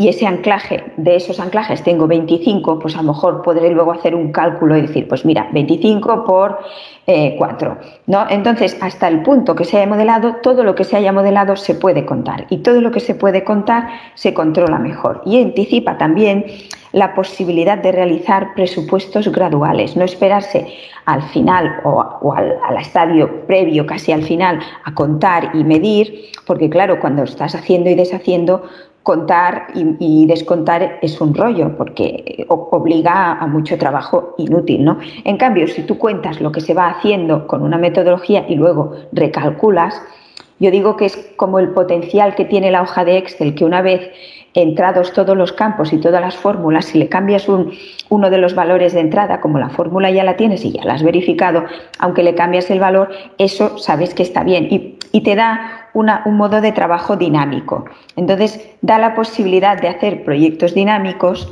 y 0.00 0.08
ese 0.08 0.26
anclaje, 0.26 0.82
de 0.96 1.14
esos 1.16 1.40
anclajes 1.40 1.82
tengo 1.82 2.06
25, 2.06 2.78
pues 2.78 2.94
a 2.94 3.02
lo 3.02 3.12
mejor 3.12 3.42
podré 3.42 3.68
luego 3.68 3.92
hacer 3.92 4.14
un 4.14 4.32
cálculo 4.32 4.74
y 4.74 4.80
decir, 4.80 5.06
pues 5.06 5.26
mira, 5.26 5.50
25 5.52 6.24
por 6.24 6.58
4. 7.04 7.06
Eh, 7.06 7.98
¿no? 8.06 8.24
Entonces, 8.30 8.78
hasta 8.80 9.08
el 9.08 9.20
punto 9.20 9.54
que 9.54 9.66
se 9.66 9.76
haya 9.76 9.86
modelado, 9.86 10.36
todo 10.42 10.64
lo 10.64 10.74
que 10.74 10.84
se 10.84 10.96
haya 10.96 11.12
modelado 11.12 11.54
se 11.54 11.74
puede 11.74 12.06
contar 12.06 12.46
y 12.48 12.58
todo 12.58 12.80
lo 12.80 12.90
que 12.90 13.00
se 13.00 13.14
puede 13.14 13.44
contar 13.44 13.90
se 14.14 14.32
controla 14.32 14.78
mejor 14.78 15.20
y 15.26 15.42
anticipa 15.42 15.98
también 15.98 16.46
la 16.92 17.14
posibilidad 17.14 17.76
de 17.76 17.92
realizar 17.92 18.54
presupuestos 18.54 19.28
graduales, 19.30 19.96
no 19.96 20.04
esperarse 20.04 20.66
al 21.04 21.22
final 21.24 21.80
o, 21.84 22.32
al, 22.34 22.56
al, 22.66 22.76
estadio 22.78 23.46
previo, 23.46 23.86
casi 23.86 24.12
al 24.12 24.22
final, 24.22 24.60
a 24.84 24.94
contar 24.94 25.50
y 25.54 25.62
medir, 25.62 26.30
porque 26.46 26.70
claro, 26.70 26.98
cuando 27.00 27.22
estás 27.22 27.54
haciendo 27.54 27.90
y 27.90 27.94
deshaciendo, 27.94 28.64
contar 29.02 29.68
y, 29.74 30.26
descontar 30.26 30.98
es 31.00 31.20
un 31.20 31.34
rollo 31.34 31.76
porque 31.76 32.46
obliga 32.48 33.32
a 33.32 33.46
mucho 33.46 33.78
trabajo 33.78 34.34
inútil, 34.38 34.84
¿no? 34.84 34.98
En 35.24 35.36
cambio, 35.36 35.66
si 35.68 35.82
tú 35.82 35.98
cuentas 35.98 36.40
lo 36.40 36.52
que 36.52 36.60
se 36.60 36.74
va 36.74 36.88
haciendo 36.88 37.46
con 37.46 37.62
una 37.62 37.78
metodología 37.78 38.44
y 38.48 38.56
luego 38.56 38.92
recalculas, 39.12 40.00
yo 40.58 40.70
digo 40.70 40.96
que 40.96 41.06
es 41.06 41.16
como 41.36 41.58
el 41.58 41.70
potencial 41.70 42.34
que 42.34 42.44
tiene 42.44 42.70
la 42.70 42.82
hoja 42.82 43.04
de 43.04 43.16
Excel, 43.16 43.54
que 43.54 43.64
una 43.64 43.80
vez 43.80 44.10
entrados 44.52 45.12
todos 45.12 45.36
los 45.36 45.52
campos 45.52 45.92
y 45.92 45.98
todas 45.98 46.20
las 46.20 46.36
fórmulas, 46.36 46.84
si 46.84 46.98
le 46.98 47.08
cambias 47.08 47.48
un, 47.48 47.72
uno 48.10 48.30
de 48.30 48.38
los 48.38 48.54
valores 48.54 48.92
de 48.92 49.00
entrada, 49.00 49.40
como 49.40 49.58
la 49.58 49.70
fórmula 49.70 50.10
ya 50.10 50.24
la 50.24 50.36
tienes 50.36 50.64
y 50.64 50.72
ya 50.72 50.84
la 50.84 50.94
has 50.94 51.02
verificado, 51.02 51.64
aunque 51.98 52.22
le 52.22 52.34
cambias 52.34 52.70
el 52.70 52.80
valor, 52.80 53.10
eso 53.38 53.78
sabes 53.78 54.12
que 54.12 54.22
está 54.22 54.44
bien 54.44 54.66
y, 54.70 54.98
y 55.12 55.22
te 55.22 55.36
da 55.36 55.79
un 55.94 56.36
modo 56.36 56.60
de 56.60 56.72
trabajo 56.72 57.16
dinámico. 57.16 57.84
Entonces, 58.16 58.60
da 58.80 58.98
la 58.98 59.14
posibilidad 59.14 59.80
de 59.80 59.88
hacer 59.88 60.24
proyectos 60.24 60.74
dinámicos 60.74 61.48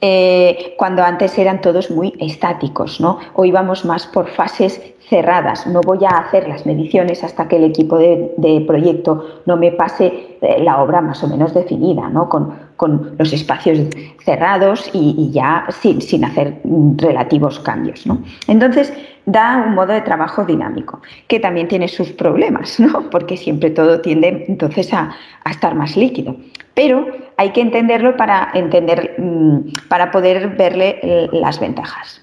eh, 0.00 0.74
cuando 0.78 1.02
antes 1.02 1.36
eran 1.36 1.60
todos 1.60 1.90
muy 1.90 2.14
estáticos, 2.20 3.00
¿no? 3.00 3.18
Hoy 3.34 3.50
vamos 3.50 3.84
más 3.84 4.06
por 4.06 4.28
fases 4.28 4.80
cerradas. 5.10 5.66
No 5.66 5.80
voy 5.82 6.04
a 6.04 6.18
hacer 6.18 6.48
las 6.48 6.64
mediciones 6.64 7.22
hasta 7.24 7.48
que 7.48 7.56
el 7.56 7.64
equipo 7.64 7.98
de, 7.98 8.64
proyecto 8.66 9.42
no 9.44 9.56
me 9.56 9.72
pase 9.72 10.38
eh, 10.40 10.62
la 10.62 10.80
obra 10.80 11.00
más 11.02 11.22
o 11.24 11.28
menos 11.28 11.52
definida, 11.52 12.08
¿no? 12.08 12.28
Con, 12.28 12.70
los 13.18 13.30
espacios 13.34 13.78
cerrados 14.24 14.88
y, 14.94 15.30
ya 15.32 15.66
sin, 15.82 16.00
sin, 16.00 16.24
hacer 16.24 16.62
relativos 16.96 17.60
cambios. 17.60 18.06
¿no? 18.06 18.22
Entonces, 18.48 18.90
da 19.26 19.62
un 19.66 19.74
modo 19.74 19.92
de 19.92 20.00
trabajo 20.00 20.46
dinámico, 20.46 21.02
que 21.28 21.40
también 21.40 21.68
tiene 21.68 21.88
sus 21.88 22.10
problemas, 22.12 22.80
¿no? 22.80 23.10
porque 23.10 23.36
siempre 23.36 23.68
todo 23.68 24.00
tiende 24.00 24.46
entonces 24.48 24.94
a, 24.94 25.14
estar 25.50 25.74
más 25.74 25.94
líquido. 25.94 26.36
Pero 26.72 27.06
hay 27.36 27.50
que 27.50 27.60
entenderlo 27.60 28.16
para, 28.16 28.50
entender, 28.54 29.14
mm, 29.18 29.88
para 29.90 30.10
poder 30.10 30.56
verle 30.56 31.00
eh, 31.02 31.28
las 31.32 31.60
ventajas. 31.60 32.22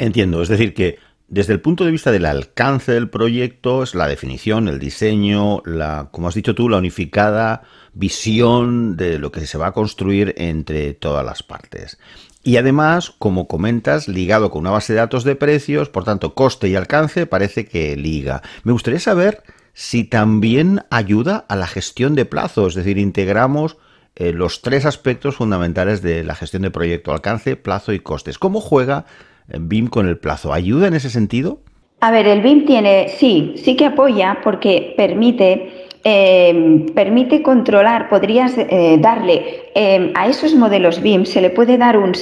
Entiendo, 0.00 0.42
es 0.42 0.48
decir, 0.48 0.74
que 0.74 0.96
desde 1.28 1.52
el 1.52 1.60
punto 1.60 1.84
de 1.84 1.90
vista 1.90 2.10
del 2.10 2.24
alcance 2.24 2.92
del 2.92 3.10
proyecto, 3.10 3.82
es 3.82 3.94
la 3.94 4.08
definición, 4.08 4.66
el 4.66 4.78
diseño, 4.78 5.62
la, 5.66 6.08
como 6.10 6.28
has 6.28 6.34
dicho 6.34 6.54
tú, 6.54 6.70
la 6.70 6.78
unificada 6.78 7.62
visión 7.92 8.96
de 8.96 9.18
lo 9.18 9.30
que 9.30 9.46
se 9.46 9.58
va 9.58 9.68
a 9.68 9.72
construir 9.72 10.34
entre 10.38 10.94
todas 10.94 11.24
las 11.24 11.42
partes. 11.42 11.98
Y 12.42 12.56
además, 12.56 13.12
como 13.18 13.46
comentas, 13.46 14.08
ligado 14.08 14.50
con 14.50 14.60
una 14.60 14.70
base 14.70 14.94
de 14.94 15.00
datos 15.00 15.22
de 15.24 15.36
precios, 15.36 15.90
por 15.90 16.04
tanto, 16.04 16.34
coste 16.34 16.68
y 16.68 16.76
alcance 16.76 17.26
parece 17.26 17.66
que 17.66 17.94
liga. 17.96 18.40
Me 18.62 18.72
gustaría 18.72 19.00
saber 19.00 19.42
si 19.74 20.04
también 20.04 20.82
ayuda 20.88 21.44
a 21.48 21.56
la 21.56 21.66
gestión 21.66 22.14
de 22.14 22.24
plazos, 22.24 22.68
es 22.68 22.84
decir, 22.84 22.96
integramos 22.96 23.76
eh, 24.16 24.32
los 24.32 24.62
tres 24.62 24.86
aspectos 24.86 25.36
fundamentales 25.36 26.00
de 26.00 26.24
la 26.24 26.34
gestión 26.34 26.62
de 26.62 26.70
proyecto, 26.70 27.12
alcance, 27.12 27.56
plazo 27.56 27.92
y 27.92 28.00
costes. 28.00 28.38
¿Cómo 28.38 28.60
juega 28.62 29.04
BIM 29.48 29.88
con 29.88 30.08
el 30.08 30.18
plazo? 30.18 30.52
¿Ayuda 30.52 30.88
en 30.88 30.94
ese 30.94 31.10
sentido? 31.10 31.60
A 32.00 32.10
ver, 32.10 32.26
el 32.26 32.42
BIM 32.42 32.64
tiene, 32.66 33.08
sí, 33.08 33.54
sí 33.56 33.76
que 33.76 33.86
apoya 33.86 34.38
porque 34.44 34.94
permite 34.96 35.88
Em, 36.04 36.86
permite 36.94 37.42
controlar, 37.42 38.08
podrías 38.08 38.56
eh, 38.56 38.98
darle 39.00 39.64
em, 39.74 40.12
a 40.14 40.28
esos 40.28 40.54
modelos 40.54 41.02
BIM, 41.02 41.26
se 41.26 41.40
le 41.40 41.50
puede 41.50 41.76
dar 41.76 41.98
un 41.98 42.12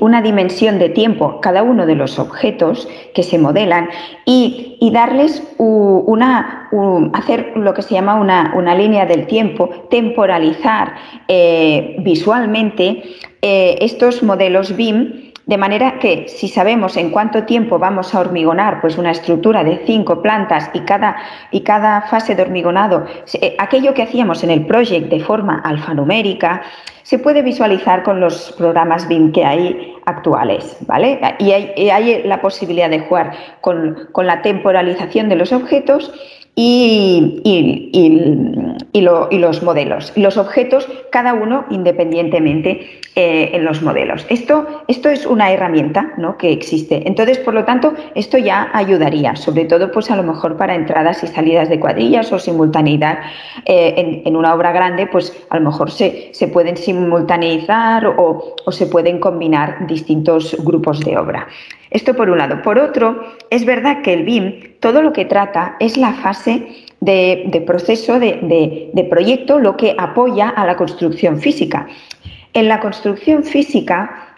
una 0.00 0.22
dimensión 0.22 0.78
de 0.78 0.88
tiempo 0.88 1.38
cada 1.42 1.62
uno 1.62 1.84
de 1.84 1.94
los 1.94 2.18
objetos 2.18 2.88
que 3.14 3.22
se 3.22 3.38
modelan 3.38 3.88
y, 4.24 4.90
darles 4.92 5.42
una, 5.58 6.70
hacer 7.12 7.52
lo 7.56 7.74
que 7.74 7.82
se 7.82 7.94
llama 7.94 8.14
una, 8.14 8.74
línea 8.74 9.04
del 9.04 9.26
tiempo, 9.26 9.68
temporalizar 9.90 10.94
eh, 11.28 11.96
visualmente 12.00 13.02
eh, 13.42 13.76
estos 13.80 14.22
modelos 14.22 14.74
BIM 14.74 15.25
De 15.46 15.56
manera 15.56 16.00
que 16.00 16.26
si 16.26 16.48
sabemos 16.48 16.96
en 16.96 17.10
cuánto 17.10 17.44
tiempo 17.44 17.78
vamos 17.78 18.12
a 18.12 18.18
hormigonar 18.18 18.80
pues 18.80 18.98
una 18.98 19.12
estructura 19.12 19.62
de 19.62 19.80
cinco 19.86 20.20
plantas 20.20 20.70
y 20.74 20.80
cada, 20.80 21.16
y 21.52 21.60
cada 21.60 22.02
fase 22.02 22.34
de 22.34 22.42
hormigonado, 22.42 23.06
eh, 23.40 23.54
aquello 23.60 23.94
que 23.94 24.02
hacíamos 24.02 24.42
en 24.42 24.50
el 24.50 24.66
proyecto 24.66 25.14
de 25.14 25.22
forma 25.22 25.60
alfanumérica, 25.60 26.62
se 27.04 27.20
puede 27.20 27.42
visualizar 27.42 28.02
con 28.02 28.18
los 28.18 28.56
programas 28.58 29.06
BIM 29.06 29.30
que 29.30 29.44
hay 29.44 29.94
actuales, 30.06 30.78
¿vale? 30.80 31.20
Y 31.38 31.52
hay, 31.52 32.24
la 32.24 32.40
posibilidad 32.40 32.90
de 32.90 32.98
jugar 32.98 33.30
con, 33.60 34.08
con 34.10 34.26
la 34.26 34.42
temporalización 34.42 35.28
de 35.28 35.36
los 35.36 35.52
objetos 35.52 36.12
y, 36.58 37.42
y, 38.92 39.00
los 39.38 39.62
modelos. 39.62 40.12
Los 40.16 40.38
objetos, 40.38 40.88
cada 41.12 41.34
uno 41.34 41.66
independientemente 41.70 43.00
eh, 43.14 43.50
en 43.52 43.64
los 43.64 43.82
modelos. 43.82 44.26
Esto, 44.30 44.66
esto 44.88 45.10
es 45.10 45.26
una 45.26 45.52
herramienta 45.52 46.14
¿no? 46.16 46.38
que 46.38 46.50
existe. 46.50 47.06
Entonces, 47.06 47.38
por 47.38 47.54
lo 47.54 47.64
tanto, 47.64 47.92
esto 48.14 48.38
ya 48.38 48.70
ayudaría, 48.72 49.36
sobre 49.36 49.66
todo, 49.66 49.92
pues 49.92 50.10
a 50.10 50.16
lo 50.16 50.22
mejor 50.22 50.56
para 50.56 50.74
entradas 50.74 51.22
y 51.22 51.26
salidas 51.26 51.68
de 51.68 51.78
cuadrillas 51.78 52.32
o 52.32 52.38
simultaneidad 52.38 53.18
eh, 53.66 54.22
en, 54.24 54.34
una 54.34 54.54
obra 54.54 54.72
grande, 54.72 55.06
pues 55.06 55.36
a 55.50 55.58
lo 55.58 55.70
mejor 55.70 55.90
se, 55.90 56.30
se 56.32 56.48
pueden 56.48 56.76
simultaneizar 56.76 58.06
o, 58.06 58.56
o 58.64 58.72
se 58.72 58.86
pueden 58.86 59.20
combinar 59.20 59.86
distintos 59.86 60.56
grupos 60.64 61.00
de 61.00 61.18
obra. 61.18 61.46
Esto 61.90 62.14
por 62.14 62.30
un 62.30 62.38
lado. 62.38 62.62
Por 62.62 62.78
otro, 62.78 63.24
es 63.50 63.64
verdad 63.64 64.02
que 64.02 64.12
el 64.12 64.24
BIM 64.24 64.76
todo 64.80 65.02
lo 65.02 65.12
que 65.12 65.24
trata 65.24 65.76
es 65.80 65.96
la 65.96 66.12
fase 66.14 66.84
de, 67.00 67.62
proceso 67.66 68.18
de, 68.18 69.06
proyecto, 69.08 69.58
lo 69.58 69.76
que 69.76 69.94
apoya 69.98 70.48
a 70.48 70.66
la 70.66 70.76
construcción 70.76 71.40
física. 71.40 71.86
En 72.52 72.68
la 72.68 72.80
construcción 72.80 73.44
física, 73.44 74.36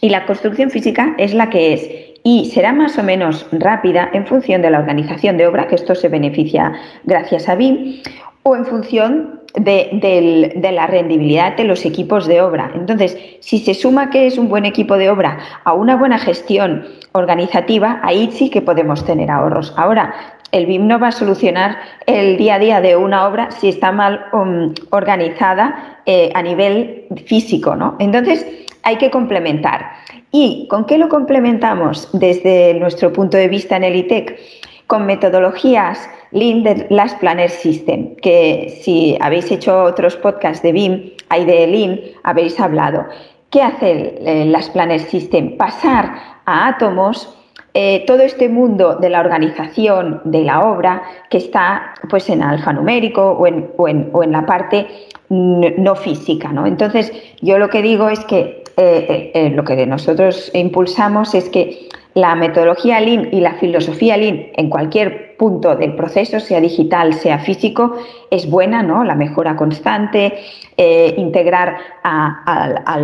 y 0.00 0.10
la 0.10 0.26
construcción 0.26 0.70
física 0.70 1.14
es 1.16 1.32
la 1.32 1.48
que 1.48 1.72
es, 1.72 1.88
y 2.26 2.46
será 2.46 2.72
más 2.72 2.98
o 2.98 3.02
menos 3.02 3.46
rápida 3.52 4.08
en 4.12 4.26
función 4.26 4.62
de 4.62 4.70
la 4.70 4.78
organización 4.78 5.36
de 5.36 5.46
obra, 5.46 5.68
que 5.68 5.74
esto 5.74 5.94
se 5.94 6.08
beneficia 6.08 6.72
gracias 7.04 7.48
a 7.50 7.54
BIM, 7.54 8.00
o 8.42 8.56
en 8.56 8.64
función 8.64 9.42
de, 9.54 10.70
la 10.72 10.86
rendibilidad 10.86 11.56
de 11.56 11.64
los 11.64 11.84
equipos 11.84 12.26
de 12.26 12.40
obra. 12.40 12.72
Entonces, 12.74 13.16
si 13.40 13.58
se 13.58 13.74
suma 13.74 14.10
que 14.10 14.26
es 14.26 14.38
un 14.38 14.48
buen 14.48 14.64
equipo 14.64 14.96
de 14.96 15.10
obra 15.10 15.38
a 15.64 15.74
una 15.74 15.96
buena 15.96 16.18
gestión 16.18 16.86
organizativa, 17.12 18.00
ahí 18.02 18.30
sí 18.32 18.50
que 18.50 18.62
podemos 18.62 19.04
tener 19.04 19.30
ahorros. 19.30 19.74
Ahora, 19.76 20.14
el 20.54 20.66
BIM 20.66 20.86
no 20.86 21.00
va 21.00 21.08
a 21.08 21.12
solucionar 21.12 21.78
el 22.06 22.36
día 22.36 22.54
a 22.54 22.58
día 22.60 22.80
de 22.80 22.94
una 22.94 23.26
obra 23.26 23.50
si 23.50 23.68
está 23.68 23.90
mal 23.90 24.26
um, 24.32 24.72
organizada 24.90 25.98
eh, 26.06 26.30
a 26.32 26.42
nivel 26.42 27.06
físico, 27.26 27.74
¿no? 27.74 27.96
Entonces, 27.98 28.46
hay 28.84 28.96
que 28.96 29.10
complementar. 29.10 29.90
¿Y 30.30 30.68
con 30.70 30.84
qué 30.86 30.96
lo 30.96 31.08
complementamos 31.08 32.08
desde 32.12 32.72
nuestro 32.74 33.12
punto 33.12 33.36
de 33.36 33.48
vista 33.48 33.76
en 33.76 33.82
el 33.82 33.96
ITEC? 33.96 34.38
Con 34.86 35.06
metodologías 35.06 36.08
Lean 36.30 36.62
de 36.62 36.86
Last 36.88 37.18
Planner 37.18 37.50
System, 37.50 38.14
que 38.16 38.80
si 38.80 39.18
habéis 39.20 39.50
hecho 39.50 39.82
otros 39.82 40.14
podcasts 40.16 40.62
de 40.62 40.70
BIM, 40.70 41.10
hay 41.30 41.46
de 41.46 41.66
Lean, 41.66 42.00
habéis 42.22 42.60
hablado. 42.60 43.06
¿Qué 43.50 43.60
hace 43.60 44.20
el 44.24 44.52
Last 44.52 44.72
Planner 44.72 45.00
System? 45.00 45.56
Pasar 45.56 46.14
a 46.44 46.68
átomos 46.68 47.34
eh, 47.76 48.04
todo 48.06 48.22
este 48.22 48.48
mundo 48.48 48.94
de 48.94 49.10
la 49.10 49.18
organización 49.18 50.20
de 50.24 50.44
la 50.44 50.60
obra 50.60 51.02
que 51.28 51.38
está 51.38 51.94
pues 52.08 52.30
en 52.30 52.40
alfanumérico 52.40 53.32
o 53.32 53.48
en, 53.48 53.68
o 53.76 54.22
en, 54.22 54.30
la 54.30 54.46
parte 54.46 54.86
no 55.28 55.96
física. 55.96 56.52
¿no? 56.52 56.66
Entonces, 56.66 57.12
yo 57.42 57.58
lo 57.58 57.68
que 57.70 57.82
digo 57.82 58.08
es 58.10 58.20
que 58.26 58.62
eh, 58.76 59.32
eh, 59.34 59.50
lo 59.50 59.64
que 59.64 59.86
nosotros 59.86 60.52
impulsamos 60.54 61.34
es 61.34 61.48
que 61.48 61.88
la 62.14 62.36
metodología 62.36 63.00
Lean 63.00 63.28
y 63.32 63.40
la 63.40 63.54
filosofía 63.54 64.16
Lean 64.16 64.46
en 64.54 64.70
cualquier 64.70 65.23
punto 65.38 65.76
del 65.76 65.94
proceso, 65.94 66.40
sea 66.40 66.60
digital, 66.60 67.14
sea 67.14 67.38
físico, 67.38 67.96
es 68.30 68.48
buena, 68.48 68.82
¿no? 68.82 69.04
La 69.04 69.14
mejora 69.14 69.56
constante, 69.56 70.34
eh, 70.76 71.14
integrar 71.18 71.76
a, 72.02 72.98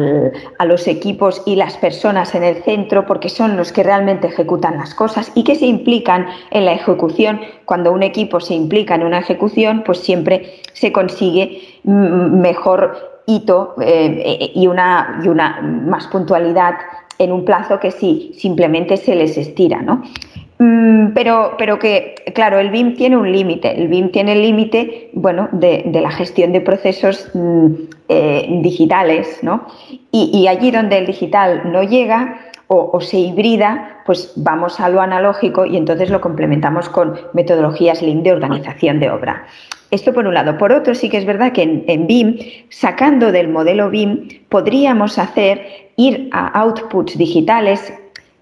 los 0.67 0.87
equipos 0.87 1.43
y 1.47 1.57
las 1.57 1.77
personas 1.77 2.35
en 2.35 2.45
el 2.45 2.63
centro, 2.63 3.07
porque 3.07 3.29
son 3.29 3.57
los 3.57 3.73
que 3.73 3.83
realmente 3.83 4.29
ejecutan 4.29 4.77
las 4.77 4.95
cosas 4.95 5.33
y 5.35 5.45
que 5.45 5.57
se 5.57 5.67
implican 5.67 6.27
en 6.51 6.65
la 6.65 6.73
ejecución. 6.73 7.41
Cuando 7.65 7.93
un 7.93 8.03
equipo 8.03 8.41
se 8.41 8.55
implica 8.55 8.95
en 8.95 9.05
una 9.05 9.19
ejecución, 9.19 9.83
pues 9.85 9.99
siempre 9.99 10.61
se 10.73 10.93
consigue 10.93 11.81
mejor 11.85 13.23
hito 13.27 13.75
eh, 13.81 14.53
y, 14.55 14.67
una, 14.67 15.21
y 15.25 15.29
una 15.29 15.61
más 15.61 16.07
puntualidad 16.09 16.75
en 17.21 17.33
un 17.33 17.45
plazo 17.45 17.79
que 17.79 17.91
sí, 17.91 18.33
simplemente 18.35 18.97
se 18.97 19.15
les 19.15 19.37
estira, 19.37 19.83
¿no? 19.83 20.03
Mm, 20.61 21.15
pero, 21.15 21.55
pero 21.57 21.79
que, 21.79 22.15
claro, 22.35 22.59
el 22.59 22.69
BIM 22.69 22.95
tiene 22.95 23.17
un 23.17 23.33
límite. 23.33 23.81
El 23.81 23.89
BIM 23.89 24.11
tiene 24.11 24.33
el 24.33 24.43
límite, 24.43 25.09
bueno, 25.15 25.49
de, 25.53 25.91
la 25.91 26.11
gestión 26.11 26.53
de 26.53 26.61
procesos 26.61 27.31
mm, 27.33 27.67
eh, 28.11 28.47
digitales, 28.63 29.39
¿no? 29.41 29.67
Y, 30.13 30.47
allí 30.49 30.71
donde 30.71 30.99
el 30.99 31.07
digital 31.07 31.73
no 31.73 31.83
llega 31.83 32.41
o, 32.67 33.01
se 33.01 33.19
hibrida, 33.19 34.03
pues 34.05 34.35
vamos 34.37 34.79
a 34.81 34.91
lo 34.91 35.01
analógico 35.01 35.65
y 35.65 35.77
entonces 35.77 36.11
lo 36.11 36.21
complementamos 36.21 36.89
con 36.89 37.19
metodologías 37.33 38.03
Lean 38.03 38.23
de 38.23 38.33
organización 38.33 39.01
de 39.01 39.11
obra. 39.11 39.47
Esto 39.91 40.13
por 40.13 40.27
un 40.27 40.35
lado. 40.35 40.59
Por 40.59 40.73
otro, 40.73 40.95
sí 40.95 41.09
que 41.09 41.17
es 41.17 41.25
verdad 41.25 41.53
que 41.53 41.63
en, 41.63 41.85
en 41.89 42.07
BIM, 42.07 42.37
sacando 42.69 43.33
del 43.33 43.49
modelo 43.49 43.89
BIM, 43.89 44.29
podríamos 44.51 45.19
hacer 45.19 45.91
ir 45.97 46.29
a 46.33 46.61
outputs 46.61 47.17
digitales 47.17 47.93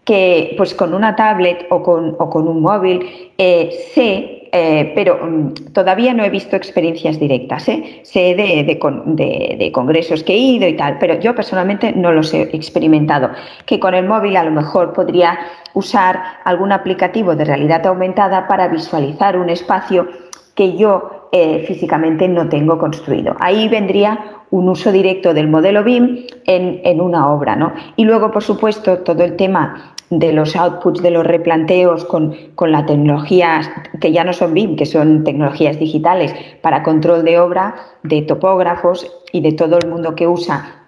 que 0.09 0.55
pues 0.57 0.73
con 0.73 0.95
una 0.95 1.15
tablet 1.15 1.67
o 1.69 1.83
con, 1.83 2.17
o 2.19 2.31
con 2.31 2.49
un 2.49 2.63
móvil 2.63 3.31
eh, 3.37 3.69
sé, 3.93 4.49
eh, 4.51 4.91
pero 4.95 5.19
mm, 5.23 5.73
todavía 5.75 6.15
no 6.15 6.25
he 6.25 6.31
visto 6.31 6.57
experiencias 6.57 7.21
directas, 7.21 7.69
¿eh? 7.69 8.01
sé 8.05 8.35
de, 8.35 8.65
de, 8.65 9.71
congresos 9.71 10.25
que 10.25 10.33
he 10.33 10.39
ido 10.39 10.67
y 10.67 10.79
tal, 10.79 10.97
pero 10.99 11.21
yo 11.21 11.35
personalmente 11.35 11.93
no 11.93 12.11
los 12.11 12.33
he 12.33 12.41
experimentado. 12.57 13.29
Que 13.67 13.79
con 13.79 13.93
el 13.93 14.07
móvil 14.07 14.39
a 14.39 14.45
lo 14.45 14.51
mejor 14.51 14.95
podría 14.95 15.39
usar 15.75 16.19
algún 16.45 16.73
aplicativo 16.73 17.37
de 17.37 17.45
realidad 17.45 17.87
aumentada 17.87 18.49
para 18.49 18.67
visualizar 18.69 19.37
un 19.37 19.51
espacio 19.51 20.09
que 20.55 20.75
yo 20.79 21.18
eh, 21.33 21.65
físicamente 21.67 22.29
no 22.29 22.49
tengo 22.49 22.79
construido. 22.79 23.37
Ahí 23.41 23.69
vendría 23.69 24.43
un 24.51 24.69
uso 24.69 24.93
directo 24.93 25.35
del 25.35 25.49
modelo 25.49 25.85
BIM 25.85 26.27
en, 26.47 27.01
una 27.01 27.31
obra. 27.31 27.57
¿no? 27.57 27.73
Y 27.97 28.05
luego, 28.05 28.31
por 28.31 28.43
supuesto, 28.43 28.99
todo 28.99 29.23
el 29.25 29.37
tema 29.37 29.95
de 30.11 30.33
los 30.33 30.57
outputs, 30.57 31.03
de 31.03 31.11
los 31.11 31.27
replanteos 31.27 32.05
con, 32.07 32.35
con 32.55 32.73
las 32.73 32.87
tecnologías 32.87 33.71
que 34.01 34.11
ya 34.11 34.25
no 34.25 34.33
son 34.33 34.55
BIM, 34.55 34.77
que 34.77 34.87
son 34.87 35.23
tecnologías 35.23 35.79
digitales 35.79 36.35
para 36.63 36.83
control 36.83 37.25
de 37.25 37.39
obra, 37.39 37.75
de 38.03 38.23
topógrafos 38.23 39.07
y 39.33 39.43
de 39.43 39.53
todo 39.53 39.79
el 39.79 39.89
mundo 39.89 40.15
que 40.15 40.27
usa 40.27 40.79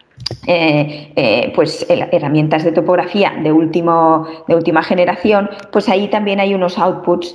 eh, 0.46 1.12
eh, 1.16 1.52
pues 1.54 1.84
herramientas 1.88 2.64
de 2.64 2.72
topografía 2.72 3.32
de, 3.42 3.52
último, 3.52 4.26
de 4.46 4.54
última 4.54 4.82
generación, 4.82 5.50
pues 5.72 5.88
ahí 5.88 6.08
también 6.08 6.38
hay 6.38 6.54
unos 6.54 6.78
outputs 6.78 7.34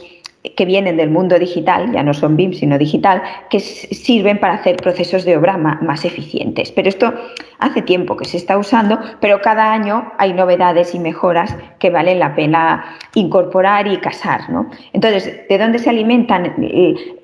que 0.56 0.66
vienen 0.66 0.98
del 0.98 1.10
mundo 1.10 1.40
digital, 1.40 1.92
ya 1.92 2.04
no 2.04 2.14
son 2.14 2.36
BIM, 2.36 2.54
sino 2.54 2.78
digital, 2.78 3.22
que 3.50 3.60
sirven 3.60 4.40
para 4.40 4.54
hacer 4.54 4.78
procesos 4.78 5.26
de 5.26 5.38
obra 5.38 5.58
más, 5.58 6.06
eficientes. 6.06 6.72
Pero 6.72 6.90
esto 6.90 7.14
hace 7.60 7.82
tiempo 7.82 8.18
que 8.18 8.26
se 8.26 8.38
está 8.38 8.58
usando, 8.58 9.00
pero 9.20 9.42
cada 9.42 9.72
año 9.72 10.12
hay 10.18 10.34
novedades 10.34 10.94
y 10.94 11.00
mejoras 11.00 11.56
que 11.80 11.90
valen 11.90 12.20
la 12.20 12.36
pena 12.36 12.98
incorporar 13.14 13.88
y 13.88 13.98
casar. 13.98 14.50
¿no? 14.50 14.70
Entonces, 14.94 15.48
¿de 15.48 15.58
dónde 15.58 15.80
se 15.80 15.90
alimentan? 15.90 16.54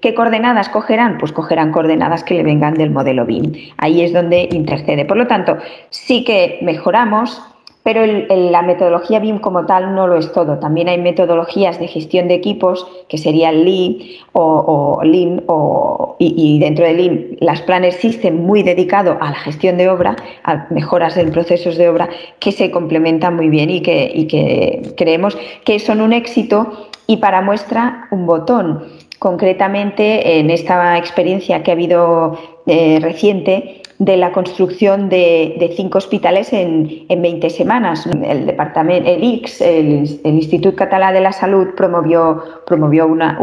¿Qué 0.01 0.13
coordenadas 0.15 0.69
cogerán? 0.69 1.17
Pues 1.17 1.31
cogerán 1.31 1.71
coordenadas 1.71 2.23
que 2.23 2.35
le 2.35 2.43
vengan 2.43 2.73
del 2.75 2.91
modelo 2.91 3.25
BIM. 3.25 3.53
Ahí 3.77 4.01
es 4.01 4.13
donde 4.13 4.49
intercede. 4.51 5.05
Por 5.05 5.17
lo 5.17 5.27
tanto, 5.27 5.57
sí 5.89 6.23
que 6.23 6.59
mejoramos 6.61 7.41
pero 7.83 8.05
la 8.05 8.61
metodología 8.61 9.19
BIM 9.19 9.39
como 9.39 9.65
tal 9.65 9.95
no 9.95 10.07
lo 10.07 10.17
es 10.17 10.31
todo. 10.31 10.59
También 10.59 10.87
hay 10.87 10.99
metodologías 10.99 11.79
de 11.79 11.87
gestión 11.87 12.27
de 12.27 12.35
equipos, 12.35 12.87
que 13.07 13.17
serían 13.17 13.65
Lean 13.65 13.97
o, 14.33 14.43
o 14.43 15.01
o, 15.47 16.15
y, 16.19 16.59
dentro 16.59 16.85
de 16.85 16.93
Lean 16.93 17.27
las 17.39 17.61
Planner 17.61 17.93
System 17.93 18.37
muy 18.37 18.61
dedicado 18.61 19.17
a 19.19 19.31
la 19.31 19.37
gestión 19.37 19.77
de 19.77 19.89
obra, 19.89 20.15
a 20.43 20.67
mejoras 20.69 21.17
en 21.17 21.31
procesos 21.31 21.77
de 21.77 21.89
obra, 21.89 22.09
que 22.39 22.51
se 22.51 22.69
complementan 22.69 23.35
muy 23.35 23.49
bien 23.49 23.69
y 23.69 23.81
que, 23.81 24.11
y 24.13 24.27
que 24.27 24.93
creemos 24.95 25.37
que 25.65 25.79
son 25.79 26.01
un 26.01 26.13
éxito 26.13 26.89
y 27.07 27.17
para 27.17 27.41
muestra 27.41 28.07
un 28.11 28.25
botón. 28.25 28.85
Concretamente, 29.19 30.39
en 30.39 30.49
esta 30.49 30.97
experiencia 30.97 31.61
que 31.61 31.71
ha 31.71 31.73
habido 31.73 32.37
eh, 32.65 32.99
reciente, 33.01 33.80
de 34.01 34.17
la 34.17 34.31
construcción 34.31 35.09
de, 35.09 35.71
cinco 35.75 35.99
hospitales 35.99 36.51
en, 36.53 37.05
en, 37.07 37.21
20 37.21 37.51
semanas. 37.51 38.07
El 38.07 38.47
departamento, 38.47 39.07
el 39.07 39.23
IX, 39.23 39.61
el, 39.61 40.19
Instituto 40.23 40.75
Catalá 40.75 41.11
de 41.11 41.21
la 41.21 41.31
Salud, 41.31 41.67
promovió, 41.77 42.43
promovió 42.65 43.05
una, 43.05 43.37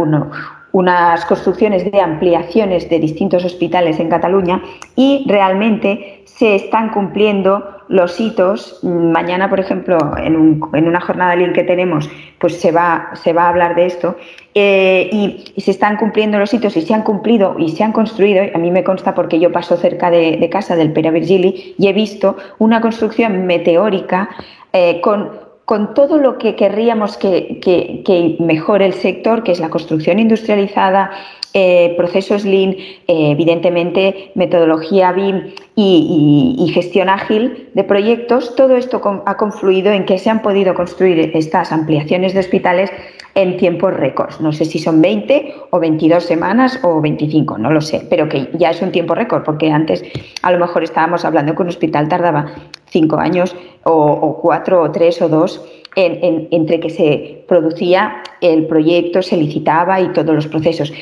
unas 0.73 1.25
construcciones 1.27 1.89
de 1.89 2.01
ampliaciones 2.01 2.91
de 2.91 2.99
distintos 2.99 3.45
hospitales 3.45 4.01
en 4.01 4.09
Cataluña 4.09 4.61
y 4.97 5.25
realmente 5.29 6.23
se 6.25 6.57
están 6.57 6.91
cumpliendo 6.91 7.78
los 7.89 8.21
hitos. 8.21 8.81
Mañana, 8.83 9.49
por 9.49 9.61
ejemplo, 9.61 9.99
en, 10.19 10.61
una 10.73 11.01
jornada 11.01 11.37
Lean 11.37 11.53
que 11.53 11.65
tenemos, 11.65 12.09
pues 12.39 12.61
se 12.61 12.73
va, 12.73 13.11
a 13.13 13.49
hablar 13.49 13.75
de 13.75 13.87
esto. 13.87 14.17
Eh, 14.55 15.09
y, 15.13 15.61
se 15.61 15.71
están 15.71 15.97
cumpliendo 15.97 16.39
los 16.39 16.53
hitos 16.53 16.77
y 16.77 16.83
se 16.83 16.95
han 16.95 17.03
cumplido 17.03 17.57
y 17.59 17.71
se 17.71 17.85
han 17.85 17.93
construido. 17.93 18.43
A 18.55 18.59
mí 18.59 18.71
me 18.71 18.85
consta 18.85 19.15
porque 19.15 19.41
yo 19.41 19.53
paso 19.53 19.77
cerca 19.77 20.11
de, 20.11 20.49
casa 20.51 20.77
del 20.77 20.93
Pera 20.93 21.11
Virgili 21.11 21.75
y 21.79 21.89
he 21.89 21.93
visto 21.93 22.37
una 22.59 22.81
construcción 22.81 23.47
meteórica 23.47 24.31
eh, 24.73 25.01
con 25.69 25.93
todo 25.93 26.17
lo 26.17 26.39
que 26.39 26.57
querríamos 26.57 27.19
que, 27.19 28.37
mejore 28.41 28.87
el 28.87 28.95
sector, 28.95 29.43
que 29.43 29.53
es 29.53 29.61
la 29.61 29.69
construcción 29.69 30.19
industrializada, 30.19 31.11
eh, 31.55 31.95
procesos 31.97 32.45
Lean, 32.45 32.73
eh, 32.73 33.05
evidentemente 33.07 34.33
metodología 34.35 35.13
BIM 35.13 35.55
y, 35.75 36.71
gestión 36.75 37.09
ágil 37.09 37.69
de 37.73 37.85
proyectos, 37.85 38.55
todo 38.55 38.77
esto 38.77 39.01
ha 39.25 39.37
confluido 39.37 39.91
en 39.91 40.05
que 40.05 40.19
se 40.19 40.29
han 40.29 40.43
podido 40.43 40.75
construir 40.75 41.31
estas 41.35 41.73
ampliaciones 41.73 42.35
de 42.35 42.41
hospitales 42.41 42.91
en 43.35 43.57
tiempos 43.57 43.95
récords. 43.95 44.41
No 44.41 44.53
sé 44.53 44.65
si 44.65 44.79
son 44.79 45.01
20 45.01 45.55
o 45.71 45.79
22 45.79 46.25
semanas 46.25 46.79
o 46.83 47.01
25, 47.01 47.57
no 47.59 47.71
lo 47.71 47.81
sé, 47.81 48.07
pero 48.11 48.29
que 48.29 48.49
ya 48.55 48.71
es 48.71 48.83
un 48.83 48.93
tiempo 48.93 49.15
récord, 49.15 49.45
porque 49.45 49.71
antes 49.71 50.05
a 50.43 50.53
lo 50.53 50.59
mejor 50.59 50.85
estábamos 50.85 51.25
hablando 51.25 51.55
que 51.55 51.63
un 51.63 51.69
hospital 51.69 52.09
tardaba 52.09 52.53
5 52.91 53.17
años 53.17 53.57
o 53.85 54.39
4 54.43 54.83
o 54.83 54.91
3 54.91 55.23
o 55.23 55.29
2 55.29 55.63
entre 55.99 56.81
que 56.81 56.91
se 56.91 57.45
producía 57.49 58.23
el 58.41 58.67
proyecto, 58.67 59.23
se 59.23 59.37
licitaba 59.37 60.01
y 60.01 60.13
todos 60.13 60.35
los 60.35 60.47
procesos. 60.47 60.93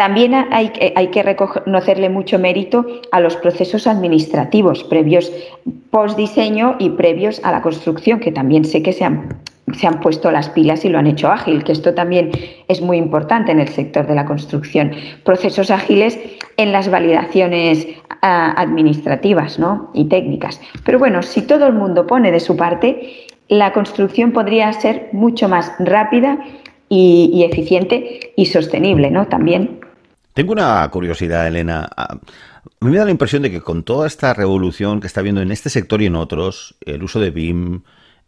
También 0.00 0.32
hay, 0.50 0.70
que 0.70 1.22
reconocerle 1.22 2.08
mucho 2.08 2.38
mérito 2.38 2.86
a 3.12 3.20
los 3.20 3.36
procesos 3.36 3.86
administrativos 3.86 4.82
previos 4.82 5.30
post-diseño 5.90 6.76
y 6.78 6.88
previos 6.88 7.38
a 7.44 7.52
la 7.52 7.60
construcción, 7.60 8.18
que 8.18 8.32
también 8.32 8.64
sé 8.64 8.82
que 8.82 8.94
se 8.94 9.04
han, 9.04 9.28
puesto 10.00 10.30
las 10.30 10.48
pilas 10.48 10.86
y 10.86 10.88
lo 10.88 10.98
han 10.98 11.06
hecho 11.06 11.30
ágil, 11.30 11.64
que 11.64 11.72
esto 11.72 11.92
también 11.92 12.30
es 12.66 12.80
muy 12.80 12.96
importante 12.96 13.52
en 13.52 13.60
el 13.60 13.68
sector 13.68 14.06
de 14.06 14.14
la 14.14 14.24
construcción. 14.24 14.92
Procesos 15.22 15.70
ágiles 15.70 16.18
en 16.56 16.72
las 16.72 16.90
validaciones 16.90 17.86
ah, 18.22 18.54
administrativas 18.56 19.60
y 19.92 20.06
técnicas. 20.06 20.62
Pero 20.82 20.98
bueno, 20.98 21.22
si 21.22 21.42
todo 21.42 21.66
el 21.66 21.74
mundo 21.74 22.06
pone 22.06 22.32
de 22.32 22.40
su 22.40 22.56
parte, 22.56 23.26
la 23.48 23.74
construcción 23.74 24.32
podría 24.32 24.72
ser 24.72 25.10
mucho 25.12 25.46
más 25.50 25.74
rápida 25.78 26.38
y, 26.88 27.30
y 27.34 27.44
eficiente 27.44 28.32
y 28.34 28.46
sostenible, 28.46 29.10
¿no? 29.10 29.26
También. 29.26 29.79
Tengo 30.34 30.52
una 30.52 30.88
curiosidad, 30.90 31.46
Elena. 31.46 31.88
A 31.96 32.18
mí 32.80 32.90
me 32.90 32.98
da 32.98 33.04
la 33.04 33.10
impresión 33.10 33.42
de 33.42 33.50
que 33.50 33.60
con 33.60 33.82
toda 33.82 34.06
esta 34.06 34.32
revolución 34.32 35.00
que 35.00 35.06
está 35.06 35.20
habiendo 35.20 35.42
en 35.42 35.50
este 35.50 35.70
sector 35.70 36.00
y 36.02 36.06
en 36.06 36.14
otros, 36.14 36.76
el 36.82 37.02
uso 37.02 37.18
de 37.18 37.30
BIM, 37.30 37.82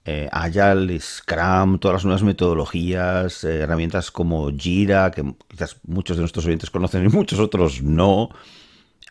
eh, 0.04 0.28
Agile, 0.32 0.98
Scrum, 0.98 1.78
todas 1.78 1.96
las 1.96 2.04
nuevas 2.04 2.24
metodologías, 2.24 3.44
eh, 3.44 3.60
herramientas 3.60 4.10
como 4.10 4.50
Jira, 4.50 5.12
que 5.12 5.34
quizás 5.46 5.76
muchos 5.86 6.16
de 6.16 6.22
nuestros 6.22 6.44
oyentes 6.44 6.70
conocen 6.70 7.04
y 7.04 7.08
muchos 7.08 7.38
otros 7.38 7.82
no, 7.82 8.30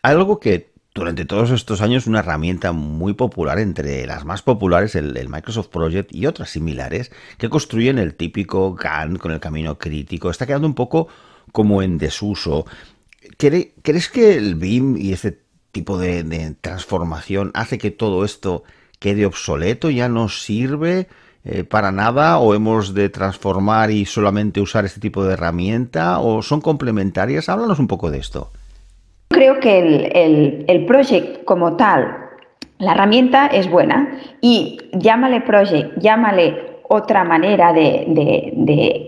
algo 0.02 0.38
que 0.38 0.72
durante 0.94 1.24
todos 1.24 1.50
estos 1.50 1.80
años 1.80 2.06
una 2.06 2.18
herramienta 2.18 2.72
muy 2.72 3.14
popular, 3.14 3.58
entre 3.58 4.06
las 4.06 4.26
más 4.26 4.42
populares, 4.42 4.94
el, 4.94 5.16
el, 5.16 5.30
Microsoft 5.30 5.68
Project 5.68 6.14
y 6.14 6.26
otras 6.26 6.50
similares, 6.50 7.10
que 7.38 7.48
construyen 7.48 7.98
el 7.98 8.14
típico 8.14 8.74
Gantt 8.74 9.18
con 9.18 9.32
el 9.32 9.40
camino 9.40 9.78
crítico. 9.78 10.28
Está 10.28 10.46
quedando 10.46 10.66
un 10.66 10.74
poco 10.74 11.08
como 11.52 11.82
en 11.82 11.98
desuso. 11.98 12.66
¿Crees 13.36 14.08
que 14.08 14.36
el 14.36 14.56
BIM 14.56 14.96
y 14.96 15.12
este 15.12 15.38
tipo 15.70 15.98
de, 15.98 16.54
transformación 16.60 17.50
hace 17.54 17.78
que 17.78 17.90
todo 17.90 18.24
esto 18.24 18.62
quede 18.98 19.26
obsoleto, 19.26 19.90
ya 19.90 20.08
no 20.08 20.28
sirve 20.28 21.08
eh, 21.44 21.64
para 21.64 21.90
nada 21.90 22.38
o 22.38 22.54
hemos 22.54 22.94
de 22.94 23.08
transformar 23.08 23.90
y 23.90 24.04
solamente 24.04 24.60
usar 24.60 24.84
este 24.84 25.00
tipo 25.00 25.24
de 25.24 25.34
herramienta 25.34 26.20
o 26.20 26.42
son 26.42 26.60
complementarias? 26.60 27.48
Háblanos 27.48 27.78
un 27.78 27.88
poco 27.88 28.10
de 28.10 28.18
esto. 28.18 28.52
Creo 29.28 29.58
que 29.60 29.78
el, 29.78 30.64
el, 30.68 30.86
project 30.86 31.44
como 31.44 31.76
tal, 31.76 32.16
la 32.78 32.92
herramienta 32.92 33.46
es 33.46 33.68
buena 33.68 34.20
y 34.40 34.78
llámale 34.92 35.40
project, 35.40 35.98
llámale 35.98 36.71
otra 36.92 37.24
manera 37.24 37.72
de, 37.72 39.06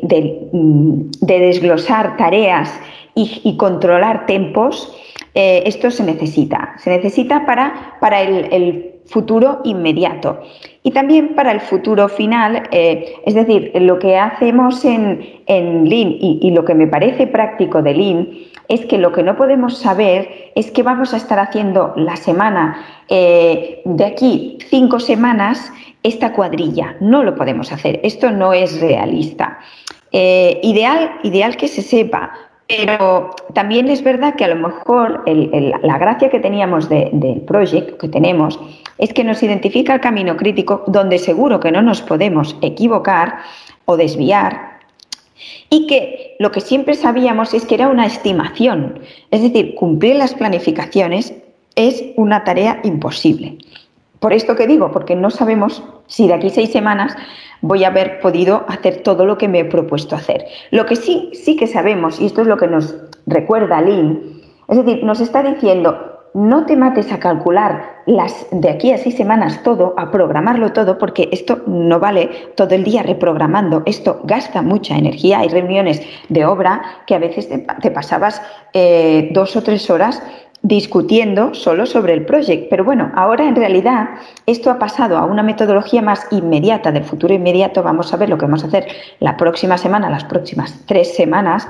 mm, 0.52 1.10
desglosar 1.20 2.16
tareas 2.16 2.72
y, 3.14 3.56
controlar 3.56 4.26
tempos, 4.26 4.92
eh, 5.34 5.62
esto 5.66 5.90
se 5.90 6.02
necesita. 6.02 6.74
Se 6.78 6.90
necesita 6.90 7.44
para, 7.46 7.96
para 8.00 8.22
el, 8.22 8.93
futuro 9.06 9.60
inmediato 9.64 10.40
y 10.82 10.90
también 10.90 11.34
para 11.34 11.50
el 11.50 11.60
futuro 11.60 12.08
final. 12.08 12.68
Eh, 12.70 13.14
es 13.24 13.34
decir, 13.34 13.72
lo 13.74 13.98
que 13.98 14.18
hacemos 14.18 14.84
en, 14.84 15.42
en 15.46 15.88
Lean 15.88 16.16
y, 16.20 16.50
lo 16.50 16.64
que 16.64 16.74
me 16.74 16.86
parece 16.86 17.26
práctico 17.26 17.82
de 17.82 17.94
Lean 17.94 18.28
es 18.68 18.84
que 18.86 18.98
lo 18.98 19.12
que 19.12 19.22
no 19.22 19.36
podemos 19.36 19.78
saber 19.78 20.52
es 20.54 20.70
que 20.70 20.82
vamos 20.82 21.12
a 21.12 21.16
estar 21.16 21.38
haciendo 21.38 21.92
la 21.96 22.16
semana 22.16 23.04
eh, 23.08 23.82
de 23.84 24.04
aquí 24.04 24.58
cinco 24.68 25.00
semanas 25.00 25.72
esta 26.02 26.32
cuadrilla. 26.32 26.96
No 27.00 27.22
lo 27.22 27.34
podemos 27.34 27.72
hacer. 27.72 28.00
Esto 28.02 28.30
no 28.30 28.52
es 28.52 28.80
realista. 28.80 29.58
Eh, 30.12 30.60
ideal, 30.62 31.18
ideal 31.24 31.56
que 31.56 31.66
se 31.66 31.82
sepa, 31.82 32.30
pero 32.68 33.34
también 33.52 33.88
es 33.88 34.02
verdad 34.02 34.34
que 34.36 34.44
a 34.44 34.48
lo 34.48 34.56
mejor 34.56 35.22
la 35.26 35.98
gracia 35.98 36.30
que 36.30 36.40
teníamos 36.40 36.88
del 36.88 37.42
proyecto 37.46 37.98
que 37.98 38.08
tenemos 38.08 38.58
es 38.98 39.12
que 39.12 39.24
nos 39.24 39.42
identifica 39.42 39.94
el 39.94 40.00
camino 40.00 40.36
crítico 40.36 40.84
donde 40.86 41.18
seguro 41.18 41.60
que 41.60 41.72
no 41.72 41.82
nos 41.82 42.00
podemos 42.00 42.56
equivocar 42.62 43.38
o 43.84 43.96
desviar 43.96 44.74
y 45.68 45.86
que 45.86 46.36
lo 46.38 46.52
que 46.52 46.60
siempre 46.60 46.94
sabíamos 46.94 47.52
es 47.54 47.64
que 47.66 47.74
era 47.74 47.88
una 47.88 48.06
estimación, 48.06 49.00
es 49.30 49.42
decir, 49.42 49.74
cumplir 49.74 50.16
las 50.16 50.34
planificaciones 50.34 51.34
es 51.76 52.04
una 52.16 52.44
tarea 52.44 52.80
imposible. 52.84 53.58
Por 54.20 54.32
esto 54.32 54.56
que 54.56 54.66
digo, 54.66 54.90
porque 54.90 55.16
no 55.16 55.30
sabemos 55.30 55.82
si 56.06 56.28
de 56.28 56.34
aquí 56.34 56.48
seis 56.48 56.70
semanas 56.70 57.16
voy 57.66 57.82
a 57.82 57.88
haber 57.88 58.20
podido 58.20 58.64
hacer 58.68 59.02
todo 59.02 59.24
lo 59.24 59.38
que 59.38 59.48
me 59.48 59.60
he 59.60 59.64
propuesto 59.64 60.14
hacer. 60.14 60.44
Lo 60.70 60.84
que 60.84 60.96
sí, 60.96 61.30
sí 61.32 61.56
que 61.56 61.66
sabemos, 61.66 62.20
y 62.20 62.26
esto 62.26 62.42
es 62.42 62.46
lo 62.46 62.58
que 62.58 62.66
nos 62.66 62.94
recuerda 63.26 63.80
Lynn, 63.80 64.42
es 64.68 64.76
decir, 64.76 65.02
nos 65.02 65.20
está 65.20 65.42
diciendo, 65.42 66.14
no 66.34 66.66
te 66.66 66.76
mates 66.76 67.10
a 67.10 67.20
calcular 67.20 68.02
las 68.06 68.46
de 68.50 68.68
aquí 68.68 68.90
a 68.90 68.98
seis 68.98 69.16
semanas 69.16 69.62
todo, 69.62 69.94
a 69.96 70.10
programarlo 70.10 70.72
todo, 70.72 70.98
porque 70.98 71.28
esto 71.32 71.62
no 71.66 72.00
vale 72.00 72.28
todo 72.56 72.74
el 72.74 72.84
día 72.84 73.02
reprogramando. 73.02 73.82
Esto 73.86 74.20
gasta 74.24 74.60
mucha 74.60 74.96
energía. 74.96 75.38
Hay 75.38 75.48
reuniones 75.48 76.02
de 76.28 76.44
obra 76.44 76.82
que 77.06 77.14
a 77.14 77.18
veces 77.18 77.48
te, 77.48 77.90
pasabas 77.92 78.42
eh, 78.72 79.30
dos 79.32 79.56
o 79.56 79.62
tres 79.62 79.88
horas 79.88 80.22
discutiendo 80.64 81.52
solo 81.52 81.84
sobre 81.84 82.14
el 82.14 82.24
proyecto. 82.24 82.68
Pero 82.70 82.84
bueno, 82.84 83.12
ahora 83.14 83.46
en 83.46 83.54
realidad 83.54 84.08
esto 84.46 84.70
ha 84.70 84.78
pasado 84.78 85.18
a 85.18 85.26
una 85.26 85.42
metodología 85.42 86.00
más 86.00 86.26
inmediata, 86.30 86.90
del 86.90 87.04
futuro 87.04 87.34
inmediato. 87.34 87.82
Vamos 87.82 88.12
a 88.12 88.16
ver 88.16 88.30
lo 88.30 88.38
que 88.38 88.46
vamos 88.46 88.64
a 88.64 88.68
hacer 88.68 88.88
la 89.20 89.36
próxima 89.36 89.76
semana, 89.76 90.08
las 90.08 90.24
próximas 90.24 90.82
tres 90.86 91.14
semanas. 91.14 91.68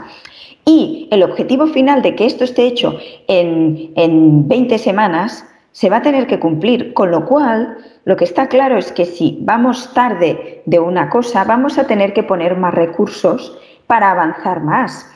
Y 0.64 1.08
el 1.10 1.24
objetivo 1.24 1.66
final 1.66 2.02
de 2.02 2.14
que 2.14 2.24
esto 2.24 2.44
esté 2.44 2.66
hecho 2.66 2.96
en, 3.26 3.92
en 3.96 4.46
20 4.46 4.78
semanas 4.78 5.44
se 5.72 5.90
va 5.90 5.96
a 5.96 6.02
tener 6.02 6.28
que 6.28 6.38
cumplir, 6.38 6.94
con 6.94 7.10
lo 7.10 7.26
cual 7.26 7.76
lo 8.04 8.16
que 8.16 8.24
está 8.24 8.46
claro 8.46 8.78
es 8.78 8.92
que 8.92 9.06
si 9.06 9.38
vamos 9.40 9.92
tarde 9.92 10.62
de 10.66 10.78
una 10.78 11.10
cosa, 11.10 11.42
vamos 11.42 11.78
a 11.78 11.88
tener 11.88 12.12
que 12.12 12.22
poner 12.22 12.56
más 12.56 12.72
recursos 12.72 13.58
para 13.88 14.12
avanzar 14.12 14.62
más. 14.62 15.10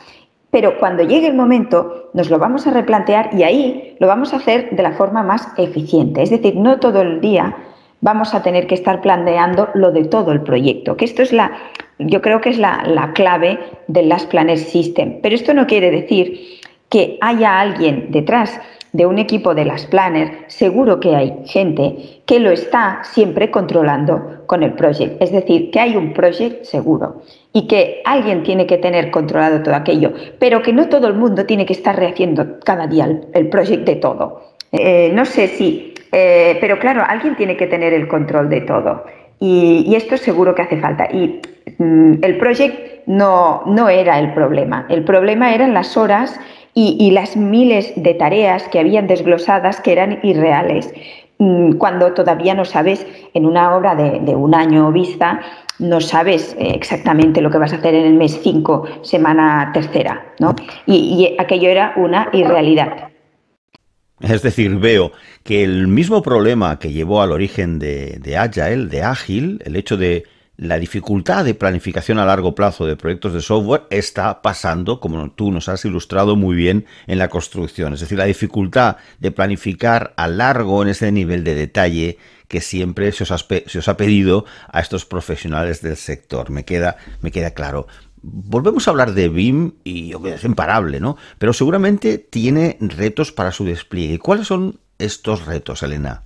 Pero 0.51 0.79
cuando 0.79 1.03
llegue 1.03 1.27
el 1.27 1.35
momento 1.35 2.11
nos 2.15 2.31
lo 2.31 2.39
vamos 2.39 2.67
a 2.67 2.71
replantear 2.71 3.31
y 3.35 3.43
ahí 3.43 3.97
lo 4.01 4.07
vamos 4.07 4.33
a 4.33 4.37
hacer 4.37 4.71
de 4.71 4.83
la 4.83 4.93
forma 4.93 5.23
más 5.23 5.49
eficiente. 5.59 6.23
Es 6.23 6.31
decir, 6.31 6.57
no 6.57 6.81
todo 6.81 7.03
el 7.03 7.21
día 7.21 7.57
vamos 8.01 8.35
a 8.35 8.43
tener 8.43 8.67
que 8.67 8.75
estar 8.75 9.01
planteando 9.01 9.69
lo 9.75 9.91
de 9.91 10.05
todo 10.05 10.33
el 10.33 10.41
proyecto, 10.41 10.97
que 10.97 11.05
esto 11.05 11.23
es 11.23 11.33
la, 11.33 11.53
yo 11.99 12.23
creo 12.23 12.41
que 12.41 12.51
es 12.51 12.59
la, 12.59 12.83
la 12.87 13.13
clave 13.13 13.59
del 13.89 14.09
Last 14.09 14.31
Planner 14.31 14.59
System. 14.59 15.21
Pero 15.21 15.35
esto 15.35 15.53
no 15.53 15.67
quiere 15.67 15.91
decir 15.91 16.61
que 16.89 17.19
haya 17.21 17.61
alguien 17.61 18.11
detrás 18.11 18.61
de 18.99 19.07
un 19.07 19.21
equipo 19.21 19.55
de 19.55 19.65
las 19.65 19.87
planners, 19.87 20.33
seguro 20.49 20.99
que 20.99 21.15
hay 21.15 21.33
gente 21.47 22.21
que 22.27 22.41
lo 22.41 22.51
está 22.51 22.99
siempre 23.05 23.49
controlando 23.49 24.43
con 24.47 24.65
el 24.65 24.73
project. 24.73 25.23
Es 25.23 25.31
decir, 25.31 25.71
que 25.71 25.79
hay 25.79 25.97
un 25.97 26.13
project 26.13 26.65
seguro 26.65 27.23
y 27.53 27.69
que 27.69 28.03
alguien 28.05 28.43
tiene 28.43 28.67
que 28.67 28.77
tener 28.77 29.13
controlado 29.13 29.63
todo 29.63 29.77
aquello, 29.77 30.13
pero 30.41 30.63
que 30.63 30.73
no 30.73 30.89
todo 30.89 31.07
el 31.07 31.15
mundo 31.15 31.47
tiene 31.47 31.65
que 31.65 31.75
estar 31.75 31.95
rehaciendo 31.95 32.59
cada 32.65 32.89
día 32.89 33.09
el, 33.33 33.49
project 33.49 33.87
de 33.87 33.95
todo. 33.95 34.43
Eh, 34.73 35.13
no 35.15 35.25
sé 35.25 35.47
si, 35.47 35.95
eh, 36.11 36.59
pero 36.61 36.81
claro, 36.81 37.05
alguien 37.07 37.37
tiene 37.37 37.57
que 37.57 37.69
tener 37.69 37.95
el 37.95 38.09
control 38.09 38.51
de 38.51 38.63
todo. 38.63 39.05
Y, 39.41 39.95
esto 39.95 40.17
seguro 40.17 40.55
que 40.55 40.63
hace 40.63 40.81
falta. 40.81 41.09
Y 41.13 41.41
mm, 41.79 42.15
el 42.23 42.39
project 42.39 43.07
no, 43.07 43.63
no 43.67 43.89
era 43.89 44.19
el 44.19 44.33
problema. 44.33 44.87
El 44.89 45.05
problema 45.05 45.55
eran 45.55 45.75
las 45.75 45.97
horas 45.97 46.39
y, 46.75 47.11
las 47.11 47.37
miles 47.37 47.93
de 47.97 48.15
tareas 48.15 48.69
que 48.69 48.79
habían 48.79 49.07
desglosadas 49.07 49.81
que 49.81 49.93
eran 49.93 50.21
irreales. 50.23 50.93
mm, 51.39 51.73
cuando 51.73 52.13
todavía 52.15 52.55
no 52.55 52.65
sabes, 52.65 53.07
en 53.35 53.47
una 53.47 53.77
obra 53.77 53.95
de, 53.95 54.35
un 54.35 54.55
año 54.55 54.91
vista, 54.93 55.41
no 55.79 56.01
sabes 56.01 56.57
eh, 56.59 56.73
exactamente 56.75 57.41
lo 57.41 57.51
que 57.51 57.59
vas 57.59 57.73
a 57.73 57.77
hacer 57.77 57.95
en 57.95 58.07
el 58.07 58.15
mes 58.15 58.41
5, 58.43 58.85
semana 59.03 59.71
tercera, 59.73 60.25
¿no? 60.41 60.55
Y, 60.87 61.37
aquello 61.39 61.69
era 61.69 61.93
una 61.97 62.29
irrealidad. 62.33 63.08
Es 64.21 64.43
decir, 64.43 64.77
veo 64.77 65.13
que 65.45 65.63
el 65.63 65.89
mismo 65.89 66.23
problema 66.23 66.79
que 66.79 66.93
llevó 66.93 67.23
al 67.23 67.33
origen 67.33 67.79
de, 67.79 68.37
Agile, 68.37 68.87
de 68.87 69.03
Ágil, 69.03 69.63
el 69.65 69.77
hecho 69.77 69.97
de 69.97 70.25
la 70.57 70.81
dificultad 70.81 71.45
de 71.45 71.55
planificación 71.55 72.19
a 72.19 72.27
largo 72.27 72.57
plazo 72.57 72.85
de 72.85 72.97
proyectos 72.97 73.33
de 73.33 73.41
software 73.41 73.85
está 73.91 74.43
pasando, 74.43 74.99
como 74.99 75.31
tú 75.31 75.53
nos 75.53 75.69
has 75.69 75.85
ilustrado 75.85 76.35
muy 76.35 76.57
bien, 76.57 76.85
en 77.07 77.19
la 77.19 77.29
construcción. 77.29 77.95
Es 77.95 78.01
decir, 78.01 78.19
la 78.19 78.25
dificultad 78.25 78.97
de 79.21 79.31
planificar 79.31 80.15
a 80.17 80.27
largo 80.27 80.83
en 80.83 80.89
ese 80.89 81.13
nivel 81.13 81.45
de 81.45 81.55
detalle 81.55 82.19
que 82.49 82.61
siempre 82.61 83.13
se 83.13 83.23
os, 83.23 83.89
ha, 83.89 83.97
pedido 83.97 84.47
a 84.73 84.81
estos 84.81 85.05
profesionales 85.05 85.81
del 85.81 85.97
sector. 85.97 86.51
Me 86.51 86.65
queda, 86.65 86.97
me 87.21 87.31
queda 87.31 87.53
claro. 87.53 87.87
Volvemos 88.23 88.87
a 88.87 88.91
hablar 88.91 89.13
de 89.13 89.29
BIM 89.29 89.73
y 89.85 90.13
es 90.27 90.45
imparable, 90.45 91.01
¿no? 91.01 91.17
Pero 91.39 91.53
seguramente 91.53 92.19
tiene 92.19 92.77
retos 92.81 93.33
para 93.33 93.53
su 93.53 93.65
despliegue. 93.65 94.19
¿Cuáles 94.19 94.47
son 94.47 94.79
estos 94.99 95.47
retos, 95.47 95.83
Elena? 95.83 96.23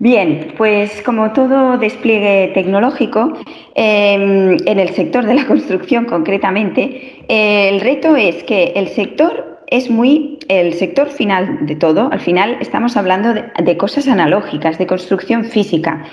Bien, 0.00 0.54
pues 0.56 1.02
como 1.02 1.32
todo 1.32 1.76
despliegue 1.76 2.52
tecnológico, 2.54 3.32
em, 3.74 4.56
en 4.64 4.78
el 4.78 4.94
sector 4.94 5.26
de 5.26 5.34
la 5.34 5.46
construcción 5.46 6.04
concretamente, 6.04 7.24
el 7.28 7.80
reto 7.80 8.14
es 8.14 8.44
que 8.44 8.74
el 8.76 8.88
sector 8.88 9.58
es 9.70 9.90
muy 9.90 10.38
el 10.48 10.74
sector 10.74 11.08
final 11.08 11.66
de 11.66 11.76
todo. 11.76 12.10
Al 12.10 12.20
final 12.20 12.56
estamos 12.60 12.96
hablando 12.96 13.34
de, 13.34 13.76
cosas 13.76 14.08
analógicas, 14.08 14.78
de 14.78 14.86
construcción 14.86 15.44
física 15.44 16.04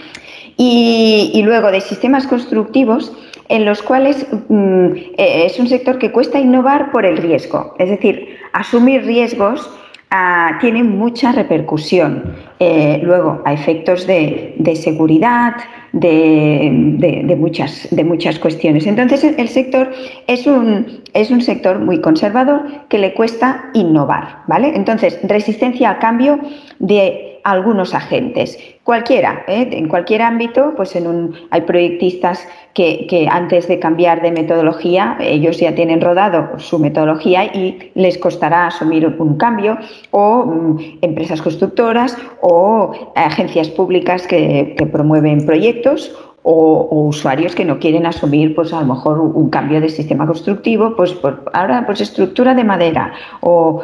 y, 0.58 1.42
luego 1.44 1.72
de 1.72 1.82
sistemas 1.82 2.28
constructivos 2.28 3.14
en 3.50 3.66
los 3.66 3.82
cuales 3.82 4.28
mm, 4.50 4.86
eh, 5.18 5.46
es 5.46 5.60
un 5.60 5.68
sector 5.68 5.98
que 5.98 6.12
cuesta 6.12 6.40
innovar 6.40 6.92
por 6.92 7.06
el 7.06 7.18
riesgo, 7.18 7.76
es 7.80 7.90
decir, 7.90 8.38
asumir 8.54 9.04
riesgos 9.06 9.70
Ah, 10.18 10.60
tiene 10.62 10.82
mucha 10.84 11.34
repercusión 11.34 12.36
eh, 12.60 13.00
luego 13.04 13.42
a 13.44 13.52
efectos 13.52 14.08
de, 14.08 14.56
seguridad, 14.76 15.56
de, 15.92 17.36
muchas, 17.38 17.88
de 17.92 18.04
muchas 18.04 18.40
cuestiones. 18.40 18.88
Entonces, 18.88 19.24
el 19.38 19.50
sector 19.50 19.92
es 20.28 20.48
un, 20.48 21.02
es 21.14 21.32
un 21.32 21.42
sector 21.42 21.80
muy 21.80 22.00
conservador 22.00 22.62
que 22.88 22.98
le 22.98 23.14
cuesta 23.14 23.70
innovar, 23.74 24.44
¿vale? 24.48 24.74
Entonces, 24.76 25.20
resistencia 25.24 25.90
al 25.90 26.00
cambio 26.00 26.40
de 26.80 27.36
algunos 27.46 27.94
agentes. 27.94 28.58
Cualquiera, 28.84 29.44
¿eh? 29.48 29.70
en 29.72 29.88
cualquier 29.88 30.24
ámbito, 30.24 30.74
pues 30.76 30.96
en 30.96 31.06
un, 31.06 31.36
hay 31.52 31.62
proyectistas 31.62 32.48
que, 32.74 33.28
antes 33.32 33.68
de 33.68 33.78
cambiar 33.78 34.22
de 34.24 34.32
metodología, 34.32 35.16
ellos 35.20 35.60
ya 35.60 35.74
tienen 35.76 36.02
rodado 36.02 36.58
su 36.58 36.80
metodología 36.80 37.46
y 37.46 37.92
les 37.94 38.18
costará 38.18 38.68
asumir 38.68 39.08
un 39.08 39.38
cambio, 39.38 39.78
o 40.10 40.46
mm, 40.46 40.98
empresas 41.02 41.42
constructoras 41.42 42.18
o 42.48 42.92
agencias 43.16 43.70
públicas 43.70 44.28
que, 44.28 44.76
promueven 44.92 45.48
proyectos 45.48 46.16
o, 46.44 47.08
usuarios 47.08 47.56
que 47.56 47.66
no 47.66 47.80
quieren 47.80 48.06
asumir, 48.06 48.54
pues 48.54 48.72
a 48.72 48.82
lo 48.82 48.94
mejor 48.94 49.20
un 49.20 49.50
cambio 49.50 49.82
de 49.82 49.90
sistema 49.90 50.28
constructivo, 50.28 50.96
pues 50.96 51.16
ahora 51.54 51.88
pues 51.88 52.02
estructura 52.02 52.54
de 52.54 52.64
madera 52.64 53.14
o, 53.42 53.82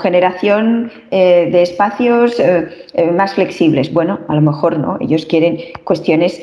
generación 0.00 0.92
eh, 1.10 1.48
de 1.50 1.62
espacios 1.62 2.38
eh, 2.38 2.68
eh, 2.94 3.10
más 3.10 3.34
flexibles. 3.34 3.92
Bueno, 3.92 4.20
a 4.28 4.34
lo 4.36 4.40
mejor 4.40 4.78
no, 4.78 4.96
ellos 5.00 5.26
quieren 5.26 5.58
cuestiones 5.82 6.40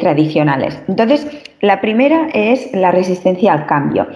tradicionales. 0.00 0.76
Entonces, 0.88 1.24
la 1.60 1.80
primera 1.80 2.28
es 2.34 2.74
la 2.74 2.90
resistencia 2.90 3.52
al 3.52 3.66
cambio. 3.66 4.08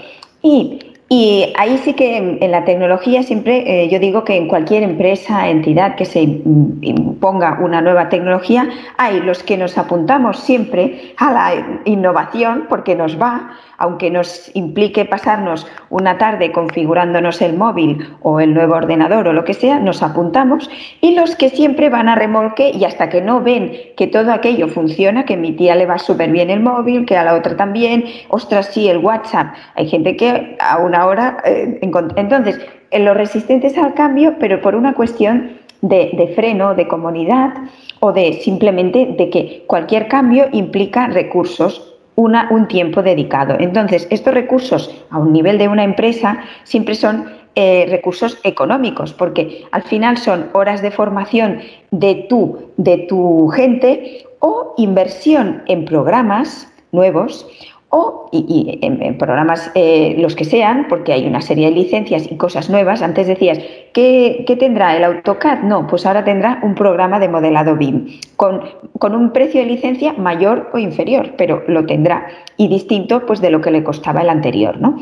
Y 0.42 0.80
y 1.08 1.52
ahí 1.56 1.78
sí 1.84 1.94
que 1.94 2.16
en, 2.16 2.50
la 2.50 2.64
tecnología 2.64 3.22
siempre 3.22 3.84
eh, 3.84 3.88
yo 3.88 4.00
digo 4.00 4.24
que 4.24 4.36
en 4.36 4.48
cualquier 4.48 4.82
empresa, 4.82 5.48
entidad 5.48 5.94
que 5.94 6.04
se 6.04 6.20
imponga 6.22 7.58
una 7.60 7.80
nueva 7.80 8.08
tecnología, 8.08 8.68
hay 8.96 9.20
los 9.20 9.44
que 9.44 9.56
nos 9.56 9.78
apuntamos 9.78 10.40
siempre 10.40 11.14
a 11.16 11.32
la 11.32 11.80
innovación 11.84 12.66
porque 12.68 12.96
nos 12.96 13.20
va, 13.20 13.56
aunque 13.78 14.10
nos 14.10 14.50
implique 14.54 15.04
pasarnos 15.04 15.66
una 15.90 16.18
tarde 16.18 16.52
configurándonos 16.52 17.40
el 17.42 17.56
móvil 17.56 18.08
o 18.22 18.40
el 18.40 18.54
nuevo 18.54 18.74
ordenador 18.74 19.28
o 19.28 19.32
lo 19.32 19.44
que 19.44 19.54
sea, 19.54 19.78
nos 19.78 20.02
apuntamos, 20.02 20.70
y 21.00 21.14
los 21.14 21.36
que 21.36 21.50
siempre 21.50 21.88
van 21.88 22.08
a 22.08 22.14
remolque 22.14 22.70
y 22.70 22.84
hasta 22.84 23.08
que 23.08 23.20
no 23.20 23.40
ven 23.40 23.72
que 23.96 24.06
todo 24.06 24.32
aquello 24.32 24.68
funciona, 24.68 25.24
que 25.24 25.36
mi 25.36 25.52
tía 25.52 25.74
le 25.74 25.86
va 25.86 25.98
súper 25.98 26.30
bien 26.30 26.50
el 26.50 26.60
móvil, 26.60 27.06
que 27.06 27.16
a 27.16 27.24
la 27.24 27.34
otra 27.34 27.56
también, 27.56 28.04
ostras, 28.28 28.70
sí, 28.72 28.88
el 28.88 28.98
WhatsApp, 28.98 29.54
hay 29.74 29.88
gente 29.88 30.16
que 30.16 30.56
a 30.60 30.78
una 30.78 31.06
hora, 31.06 31.38
eh, 31.44 31.78
entonces, 32.16 32.60
en 32.90 33.04
los 33.04 33.16
resistentes 33.16 33.76
al 33.78 33.94
cambio, 33.94 34.36
pero 34.38 34.60
por 34.60 34.74
una 34.74 34.94
cuestión 34.94 35.58
de, 35.82 36.10
de, 36.14 36.28
freno, 36.34 36.74
de 36.74 36.88
comunidad 36.88 37.52
o 38.00 38.12
de 38.12 38.34
simplemente 38.34 39.14
de 39.18 39.30
que 39.30 39.64
cualquier 39.66 40.08
cambio 40.08 40.46
implica 40.52 41.06
recursos 41.08 41.95
un 42.16 42.66
tiempo 42.66 43.02
dedicado. 43.02 43.56
Entonces, 43.60 44.08
estos 44.10 44.34
recursos 44.34 44.90
a 45.10 45.18
un 45.18 45.32
nivel 45.32 45.58
de 45.58 45.68
una 45.68 45.84
empresa 45.84 46.38
siempre 46.64 46.94
son 46.94 47.26
eh, 47.54 47.86
recursos 47.88 48.38
económicos, 48.42 49.12
porque 49.12 49.64
al 49.70 49.82
final 49.82 50.18
son 50.18 50.48
horas 50.52 50.82
de 50.82 50.90
formación 50.90 51.60
de 51.90 52.26
tu, 52.28 52.72
de 52.76 52.98
tu 53.08 53.48
gente 53.48 54.26
o 54.40 54.74
inversión 54.76 55.62
en 55.66 55.84
programas 55.84 56.70
nuevos 56.92 57.46
o 57.90 58.28
y, 58.32 58.78
en, 58.82 59.18
programas 59.18 59.70
eh, 59.74 60.16
los 60.18 60.34
que 60.34 60.44
sean, 60.44 60.86
porque 60.88 61.12
hay 61.12 61.26
una 61.26 61.40
serie 61.40 61.70
de 61.70 61.76
licencias 61.76 62.30
y 62.30 62.36
cosas 62.36 62.68
nuevas. 62.68 63.02
Antes 63.02 63.26
decías, 63.26 63.58
¿qué, 63.92 64.44
tendrá 64.58 64.96
el 64.96 65.04
AutoCAD? 65.04 65.62
No, 65.62 65.86
pues 65.86 66.06
ahora 66.06 66.24
tendrá 66.24 66.60
un 66.62 66.74
programa 66.74 67.18
de 67.18 67.28
modelado 67.28 67.76
BIM 67.76 68.20
con, 68.36 68.62
con, 68.98 69.14
un 69.14 69.32
precio 69.32 69.60
de 69.60 69.66
licencia 69.66 70.12
mayor 70.14 70.70
o 70.72 70.78
inferior, 70.78 71.34
pero 71.38 71.62
lo 71.68 71.86
tendrá 71.86 72.26
y 72.56 72.68
distinto 72.68 73.24
pues 73.26 73.40
de 73.40 73.50
lo 73.50 73.60
que 73.60 73.70
le 73.70 73.84
costaba 73.84 74.22
el 74.22 74.30
anterior, 74.30 74.80
¿no? 74.80 74.98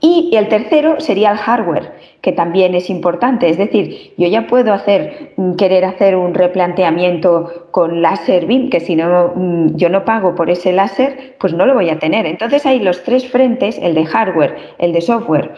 Y 0.00 0.34
el 0.34 0.48
tercero 0.48 0.98
sería 0.98 1.30
el 1.30 1.36
hardware, 1.36 1.92
que 2.22 2.32
también 2.32 2.74
es 2.74 2.88
importante. 2.88 3.50
Es 3.50 3.58
decir, 3.58 4.14
yo 4.16 4.28
ya 4.28 4.46
puedo 4.46 4.72
hacer, 4.72 5.32
mm, 5.36 5.56
querer 5.56 5.84
hacer 5.84 6.16
un 6.16 6.32
replanteamiento 6.32 7.68
con 7.70 8.00
láser 8.00 8.46
BIM, 8.46 8.70
que 8.70 8.80
si 8.80 8.96
no 8.96 9.32
mm, 9.34 9.76
yo 9.76 9.90
no 9.90 10.06
pago 10.06 10.34
por 10.34 10.48
ese 10.48 10.72
láser, 10.72 11.36
pues 11.38 11.52
no 11.52 11.66
lo 11.66 11.74
voy 11.74 11.90
a 11.90 11.98
tener. 11.98 12.24
Entonces 12.24 12.64
hay 12.64 12.80
los 12.80 13.02
tres 13.04 13.28
frentes, 13.30 13.78
el 13.78 13.94
de 13.94 14.06
hardware, 14.06 14.56
el 14.78 14.92
de 14.92 15.02
software 15.02 15.54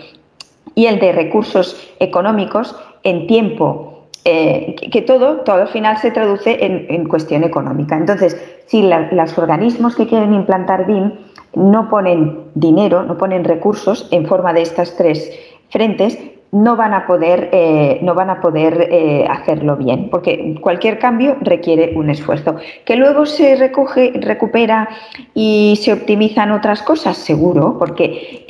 y 0.75 0.87
el 0.87 0.99
de 0.99 1.13
recursos 1.13 1.93
económicos 2.01 2.75
en 3.05 3.29
tiempo. 3.29 3.92
Eh, 4.25 4.77
que, 4.93 5.03
todo, 5.03 5.39
todo 5.39 5.63
al 5.63 5.69
final 5.69 5.99
se 5.99 6.13
traduce 6.13 6.65
en, 6.65 7.09
cuestión 7.09 7.43
económica. 7.43 7.97
Entonces, 7.97 8.41
si 8.67 8.83
los 8.83 9.37
organismos 9.39 9.97
que 9.97 10.07
quieren 10.07 10.33
implantar 10.33 10.87
BIM 10.87 11.13
no 11.55 11.89
ponen 11.89 12.39
dinero, 12.55 13.03
no 13.03 13.19
ponen 13.19 13.43
recursos 13.43 14.07
en 14.13 14.27
forma 14.27 14.53
de 14.53 14.63
estas 14.63 14.97
tres 14.97 15.29
frentes, 15.71 16.19
no 16.53 16.77
van 16.77 16.95
a 16.95 17.07
poder, 17.07 17.49
eh, 17.53 17.99
no 18.03 18.15
van 18.15 18.31
a 18.31 18.41
poder 18.41 18.89
eh, 18.93 19.27
hacerlo 19.29 19.77
bien, 19.77 20.09
porque 20.11 20.57
cualquier 20.61 20.99
cambio 21.01 21.37
requiere 21.41 21.95
un 21.97 22.09
esfuerzo. 22.09 22.57
Que 22.85 22.95
luego 22.95 23.27
se 23.27 23.57
recoge, 23.57 24.13
recupera 24.21 24.89
y 25.35 25.81
se 25.83 25.95
optimizan 25.95 26.53
otras 26.53 26.83
cosas, 26.83 27.17
seguro, 27.17 27.77
porque 27.77 28.45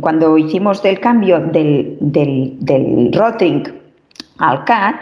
cuando 0.00 0.38
hicimos 0.38 0.82
del 0.82 1.00
cambio 1.00 1.40
del, 1.40 1.98
del, 2.00 2.56
del 2.60 3.10
al 4.38 4.64
CAD, 4.64 4.94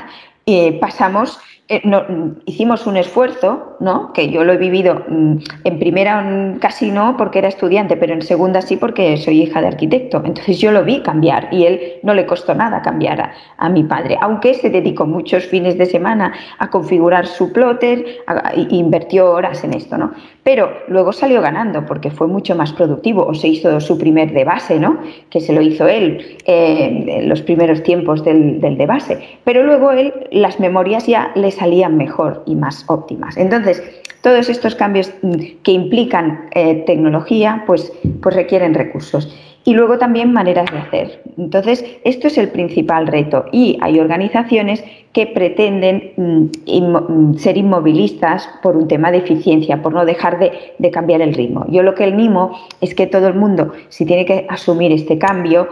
pasamos 0.81 1.38
eh, 1.66 1.83
hicimos 2.44 2.87
un 2.87 2.98
esfuerzo, 2.98 3.77
¿no? 3.81 4.12
que 4.12 4.29
yo 4.29 4.44
lo 4.44 4.53
he 4.53 4.59
vivido 4.59 5.03
mm, 5.09 5.37
en 5.64 5.79
primera 5.79 6.20
mm, 6.20 6.59
casi 6.59 6.90
no 6.90 7.16
porque 7.16 7.38
era 7.38 7.48
estudiante, 7.48 7.96
pero 7.96 8.12
en 8.12 8.20
segunda 8.20 8.61
sí 8.61 8.77
porque 8.77 9.16
soy 9.16 9.42
hija 9.42 9.62
de 9.62 9.68
arquitecto. 9.68 10.22
Entonces 10.27 10.59
yo 10.59 10.72
lo 10.72 10.85
vi 10.85 11.00
cambiar 11.00 11.48
y 11.50 11.64
él 11.64 11.81
no 12.03 12.12
le 12.12 12.27
costó 12.27 12.55
nada 12.55 12.83
cambiar 12.83 13.33
a, 13.57 13.68
mi 13.70 13.83
padre, 13.83 14.18
aunque 14.20 14.53
se 14.53 14.68
dedicó 14.68 15.07
muchos 15.07 15.46
fines 15.46 15.79
de 15.79 15.87
semana 15.87 16.35
a 16.59 16.68
configurar 16.68 17.27
su 17.27 17.50
plotter 17.50 18.05
e 18.55 18.66
invirtió 18.68 19.31
horas 19.33 19.64
en 19.64 19.72
esto. 19.72 19.96
¿no? 19.96 20.12
Pero 20.42 20.70
luego 20.88 21.14
salió 21.14 21.40
ganando 21.40 21.87
porque 21.87 22.11
fue 22.11 22.27
mucho 22.27 22.55
más 22.55 22.74
productivo 22.74 23.24
o 23.24 23.33
se 23.33 23.48
hizo 23.48 23.81
su 23.81 23.96
primer 23.96 24.35
de 24.35 24.44
base, 24.44 24.79
¿no? 24.79 24.98
que 25.31 25.40
se 25.40 25.55
lo 25.55 25.62
hizo 25.62 25.88
él 25.88 26.37
eh, 26.44 27.05
en 27.09 27.29
los 27.29 27.40
primeros 27.40 27.83
tiempos 27.83 28.22
del, 28.22 28.61
del 28.61 28.77
de 28.77 28.87
base. 28.87 29.38
Pero 29.44 29.64
luego 29.64 29.92
él 29.92 30.12
las 30.31 30.61
memorias 30.61 31.07
ya 31.07 31.33
le 31.35 31.54
salían 31.55 31.97
mejor 31.97 32.43
y 32.47 32.55
más 32.55 32.85
óptimas. 32.88 33.37
Entonces, 33.37 33.83
todos 34.21 34.49
estos 34.49 34.75
cambios 34.75 35.12
mm, 35.23 35.35
que 35.62 35.73
implican 35.73 36.49
eh, 36.55 36.83
tecnología, 36.87 37.62
pues, 37.67 37.93
pues 38.23 38.35
requieren 38.35 38.75
recursos. 38.75 39.35
Y 39.64 39.74
luego 39.74 39.98
también 39.98 40.33
maneras 40.33 40.70
de 40.70 40.79
hacer. 40.79 41.22
Entonces, 41.38 41.85
esto 42.05 42.29
es 42.29 42.38
el 42.38 42.48
principal 42.48 43.07
reto 43.07 43.46
y 43.50 43.79
hay 43.81 43.98
organizaciones 43.98 44.85
que 45.14 45.29
pretenden 45.29 46.12
mm, 46.16 46.46
mm, 46.66 47.35
ser 47.38 47.57
inmovilistas 47.57 48.48
por 48.62 48.77
un 48.77 48.88
tema 48.88 49.12
de 49.12 49.18
eficiencia, 49.18 49.81
por 49.81 49.94
no 49.94 50.05
dejar 50.05 50.38
de, 50.40 50.90
cambiar 50.90 51.22
el 51.22 51.35
ritmo. 51.35 51.64
Yo 51.68 51.83
lo 51.83 51.94
que 51.94 52.05
animo 52.05 52.53
es 52.81 52.94
que 52.94 53.07
todo 53.07 53.29
el 53.29 53.35
mundo, 53.35 53.72
si 53.88 54.05
tiene 54.05 54.24
que 54.24 54.46
asumir 54.50 54.92
este 54.92 55.16
cambio, 55.16 55.68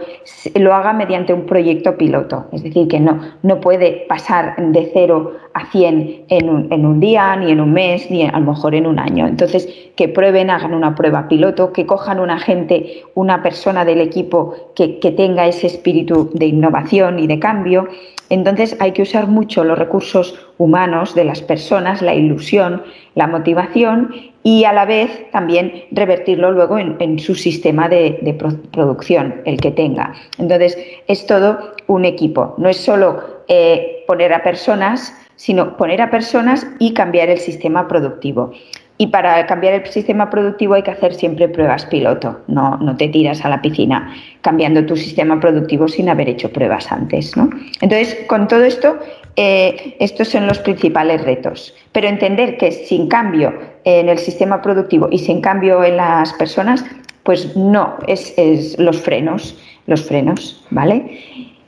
lo 0.55 0.73
haga 0.73 0.93
mediante 0.93 1.33
un 1.33 1.45
proyecto 1.45 1.97
piloto. 1.97 2.45
Es 2.51 2.63
decir, 2.63 2.87
que 2.87 2.99
no, 2.99 3.19
no 3.43 3.59
puede 3.59 4.05
pasar 4.07 4.55
de 4.57 4.89
cero 4.93 5.33
a 5.53 5.65
100 5.67 6.25
en 6.29 6.49
un, 6.49 6.73
en 6.73 6.85
un 6.85 6.99
día, 6.99 7.35
ni 7.35 7.51
en 7.51 7.59
un 7.61 7.73
mes, 7.73 8.09
ni 8.09 8.23
a 8.23 8.31
lo 8.31 8.53
mejor 8.53 8.73
en 8.75 8.87
un 8.87 8.97
año. 8.97 9.27
Entonces, 9.27 9.67
que 9.95 10.07
prueben, 10.07 10.49
hagan 10.49 10.73
una 10.73 10.95
prueba 10.95 11.27
piloto, 11.27 11.71
que 11.73 11.85
cojan 11.85 12.19
un 12.19 12.31
agente, 12.31 13.03
una 13.13 13.43
persona 13.43 13.82
del 13.85 14.01
equipo 14.01 14.55
que, 14.75 14.99
tenga 15.15 15.47
ese 15.47 15.67
espíritu 15.67 16.29
de 16.33 16.47
innovación 16.47 17.19
y 17.19 17.27
de 17.27 17.39
cambio 17.39 17.87
entonces 18.33 18.75
hay 18.79 18.93
que 18.93 19.03
usar 19.03 19.27
mucho 19.27 19.63
los 19.63 19.77
recursos 19.77 20.39
humanos 20.57 21.13
de 21.13 21.23
las 21.23 21.43
personas, 21.43 22.01
la 22.01 22.15
ilusión, 22.15 22.81
la 23.13 23.27
motivación 23.27 24.11
y 24.41 24.63
a 24.63 24.73
la 24.73 24.85
vez 24.85 25.29
también 25.31 25.83
revertirlo 25.91 26.51
luego 26.51 26.79
en, 26.79 27.19
su 27.19 27.35
sistema 27.35 27.87
de, 27.89 28.35
producción, 28.71 29.41
el 29.45 29.61
que 29.61 29.69
tenga. 29.69 30.13
Entonces 30.39 30.77
es 31.07 31.27
todo 31.27 31.75
un 31.85 32.05
equipo, 32.05 32.55
no 32.57 32.69
es 32.69 32.77
solo 32.77 33.43
eh, 33.47 34.03
poner 34.07 34.33
a 34.33 34.41
personas, 34.41 35.15
sino 35.35 35.77
poner 35.77 36.01
a 36.01 36.09
personas 36.09 36.65
y 36.79 36.93
cambiar 36.93 37.29
el 37.29 37.37
sistema 37.37 37.87
productivo. 37.87 38.51
Y 38.97 39.07
para 39.07 39.45
cambiar 39.47 39.73
el 39.73 39.85
sistema 39.87 40.29
productivo 40.29 40.75
hay 40.75 40.83
que 40.83 40.91
hacer 40.91 41.13
siempre 41.15 41.49
pruebas 41.49 41.85
piloto, 41.87 42.41
no, 42.47 42.77
no 42.77 42.95
te 42.95 43.07
tiras 43.07 43.43
a 43.43 43.49
la 43.49 43.61
piscina 43.61 44.13
cambiando 44.41 44.85
tu 44.85 44.95
sistema 44.95 45.39
productivo 45.39 45.87
sin 45.87 46.09
haber 46.09 46.29
hecho 46.29 46.51
pruebas 46.51 46.91
antes. 46.91 47.35
¿no? 47.35 47.49
Entonces, 47.81 48.15
con 48.27 48.47
todo 48.47 48.63
esto, 48.63 48.99
eh, 49.35 49.95
estos 49.99 50.29
son 50.29 50.45
los 50.45 50.59
principales 50.59 51.23
retos. 51.23 51.73
Pero 51.91 52.07
entender 52.07 52.57
que 52.57 52.71
sin 52.71 53.07
cambio 53.07 53.53
en 53.83 54.09
el 54.09 54.19
sistema 54.19 54.61
productivo 54.61 55.07
y 55.11 55.17
sin 55.17 55.41
cambio 55.41 55.83
en 55.83 55.97
las 55.97 56.31
personas, 56.33 56.85
pues 57.23 57.57
no, 57.57 57.95
es, 58.07 58.77
los 58.77 59.01
frenos, 59.01 59.57
los 59.87 60.03
frenos, 60.03 60.63
¿vale? 60.69 61.19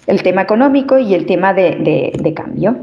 El 0.05 0.21
tema 0.21 0.43
económico 0.43 0.99
y 0.99 1.15
el 1.15 1.25
tema 1.25 1.53
de, 1.53 2.11
de 2.13 2.33
cambio. 2.35 2.75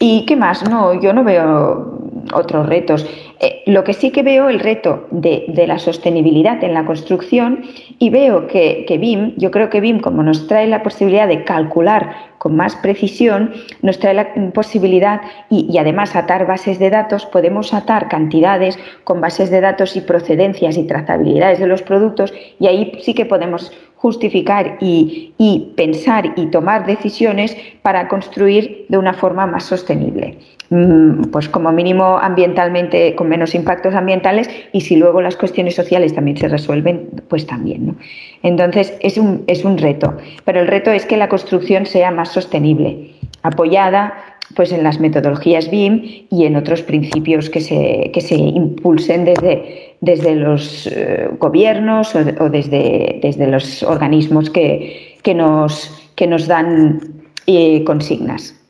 ¿Y 0.00 0.26
qué 0.26 0.34
más? 0.34 0.68
No, 0.68 1.00
yo 1.00 1.12
no 1.12 1.22
veo 1.22 1.94
otros 2.32 2.66
retos. 2.68 3.06
Eh, 3.40 3.62
lo 3.66 3.84
que 3.84 3.92
sí 3.92 4.10
que 4.10 4.22
veo 4.22 4.48
el 4.48 4.60
reto 4.60 5.06
de, 5.10 5.52
la 5.66 5.78
sostenibilidad 5.78 6.62
en 6.62 6.74
la 6.74 6.84
construcción 6.84 7.64
y 7.98 8.10
veo 8.10 8.46
que, 8.46 8.86
BIM, 9.00 9.34
yo 9.36 9.50
creo 9.50 9.70
que 9.70 9.80
BIM 9.80 10.00
como 10.00 10.22
nos 10.22 10.46
trae 10.46 10.66
la 10.66 10.82
posibilidad 10.82 11.28
de 11.28 11.44
calcular 11.44 12.34
con 12.38 12.56
más 12.56 12.76
precisión, 12.76 13.52
nos 13.82 13.98
trae 13.98 14.14
la 14.14 14.34
posibilidad 14.52 15.20
y, 15.50 15.66
y, 15.70 15.78
además 15.78 16.14
atar 16.14 16.46
bases 16.46 16.78
de 16.78 16.90
datos, 16.90 17.26
podemos 17.26 17.72
atar 17.72 18.08
cantidades 18.08 18.78
con 19.04 19.20
bases 19.20 19.50
de 19.50 19.60
datos 19.60 19.96
y 19.96 20.00
procedencias 20.02 20.76
y 20.76 20.86
trazabilidades 20.86 21.58
de 21.58 21.66
los 21.66 21.82
productos 21.82 22.34
y 22.60 22.66
ahí 22.66 22.98
sí 23.02 23.14
que 23.14 23.24
podemos 23.24 23.72
justificar 24.04 24.76
y, 24.82 25.32
pensar 25.76 26.34
y 26.36 26.48
tomar 26.48 26.84
decisiones 26.84 27.56
para 27.80 28.06
construir 28.06 28.84
de 28.90 28.98
una 28.98 29.14
forma 29.14 29.46
más 29.46 29.64
sostenible. 29.64 30.36
Mm, 30.68 31.30
pues 31.32 31.48
como 31.48 31.72
mínimo 31.72 32.18
ambientalmente, 32.18 33.14
con 33.14 33.30
menos 33.30 33.54
impactos 33.54 33.94
ambientales 33.94 34.50
y 34.72 34.82
si 34.82 34.96
luego 34.96 35.22
las 35.22 35.36
cuestiones 35.36 35.74
sociales 35.74 36.14
también 36.14 36.36
se 36.36 36.48
resuelven, 36.48 37.22
pues 37.28 37.46
también. 37.46 37.96
Entonces 38.42 38.92
es 39.00 39.16
un, 39.16 39.44
es 39.46 39.64
un 39.64 39.78
reto, 39.78 40.18
pero 40.44 40.60
el 40.60 40.66
reto 40.66 40.90
es 40.90 41.06
que 41.06 41.16
la 41.16 41.30
construcción 41.30 41.86
sea 41.86 42.10
más 42.10 42.28
sostenible, 42.28 43.14
apoyada 43.42 44.33
pues 44.54 44.72
en 44.72 44.82
las 44.82 45.00
metodologías 45.00 45.70
BIM 45.70 46.26
y 46.30 46.44
en 46.44 46.56
otros 46.56 46.82
principios 46.82 47.50
que 47.50 47.60
se, 47.60 48.10
que 48.12 48.20
se 48.20 48.36
impulsen 48.36 49.24
desde, 49.24 49.96
desde 50.00 50.34
los 50.34 50.86
eh, 50.86 51.28
gobiernos 51.38 52.14
o, 52.14 52.50
desde, 52.50 53.20
desde, 53.22 53.46
los 53.46 53.82
organismos 53.82 54.50
que, 54.50 55.18
que, 55.22 55.34
nos, 55.34 55.90
que 56.14 56.26
nos 56.26 56.46
dan 56.46 57.00
eh, 57.46 57.82
consignas. 57.84 58.60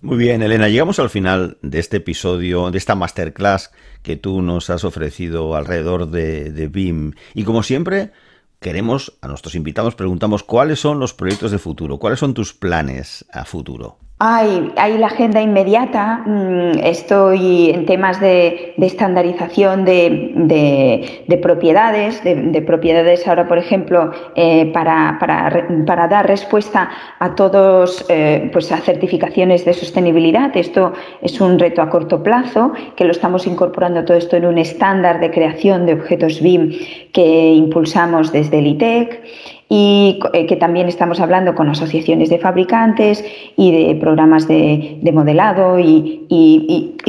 Muy 0.00 0.18
bien, 0.18 0.42
Elena, 0.42 0.68
llegamos 0.68 0.98
al 0.98 1.08
final 1.08 1.56
de 1.62 1.78
este 1.78 1.96
episodio, 1.96 2.70
de 2.70 2.76
esta 2.76 2.94
masterclass 2.94 3.72
que 4.02 4.16
tú 4.16 4.42
nos 4.42 4.68
has 4.68 4.84
ofrecido 4.84 5.56
alrededor 5.56 6.10
de, 6.10 6.50
de 6.50 6.68
BIM. 6.68 7.12
Y 7.32 7.44
como 7.44 7.62
siempre, 7.62 8.10
queremos, 8.60 9.16
a 9.22 9.28
nuestros 9.28 9.54
invitados, 9.54 9.94
preguntamos 9.94 10.42
cuáles 10.42 10.78
son 10.78 10.98
los 10.98 11.14
proyectos 11.14 11.52
de 11.52 11.58
futuro, 11.58 11.98
cuáles 11.98 12.18
son 12.18 12.34
tus 12.34 12.52
planes 12.52 13.24
a 13.32 13.46
futuro. 13.46 13.96
Hay, 14.20 14.72
la 14.76 15.06
agenda 15.08 15.42
inmediata. 15.42 16.22
Mm, 16.24 16.78
estoy 16.84 17.70
en 17.70 17.84
temas 17.84 18.20
de, 18.20 18.72
estandarización 18.78 19.84
de, 19.84 21.26
propiedades, 21.42 22.22
de, 22.22 22.62
propiedades 22.62 23.26
ahora, 23.26 23.48
por 23.48 23.58
ejemplo, 23.58 24.12
eh, 24.36 24.70
para, 24.72 25.18
para, 25.18 26.08
dar 26.08 26.28
respuesta 26.28 26.90
a 27.18 27.34
todos, 27.34 28.06
eh, 28.08 28.48
pues 28.52 28.70
a 28.70 28.78
certificaciones 28.78 29.64
de 29.64 29.74
sostenibilidad. 29.74 30.56
Esto 30.56 30.92
es 31.20 31.40
un 31.40 31.58
reto 31.58 31.82
a 31.82 31.90
corto 31.90 32.22
plazo, 32.22 32.72
que 32.94 33.04
lo 33.04 33.10
estamos 33.10 33.48
incorporando 33.48 34.04
todo 34.04 34.16
esto 34.16 34.36
en 34.36 34.46
un 34.46 34.58
estándar 34.58 35.18
de 35.18 35.32
creación 35.32 35.86
de 35.86 35.94
objetos 35.94 36.40
BIM 36.40 36.70
que 37.12 37.52
impulsamos 37.52 38.30
desde 38.30 38.60
el 38.60 38.68
ITEC 38.68 39.22
y 39.68 40.20
eh, 40.32 40.46
que 40.46 40.56
también 40.56 40.88
estamos 40.88 41.20
hablando 41.20 41.54
con 41.54 41.68
asociaciones 41.68 42.28
de 42.28 42.38
fabricantes 42.38 43.24
y 43.56 43.86
de 43.86 43.94
programas 43.96 44.46
de, 44.46 45.00
modelado 45.12 45.78
y, 45.78 46.20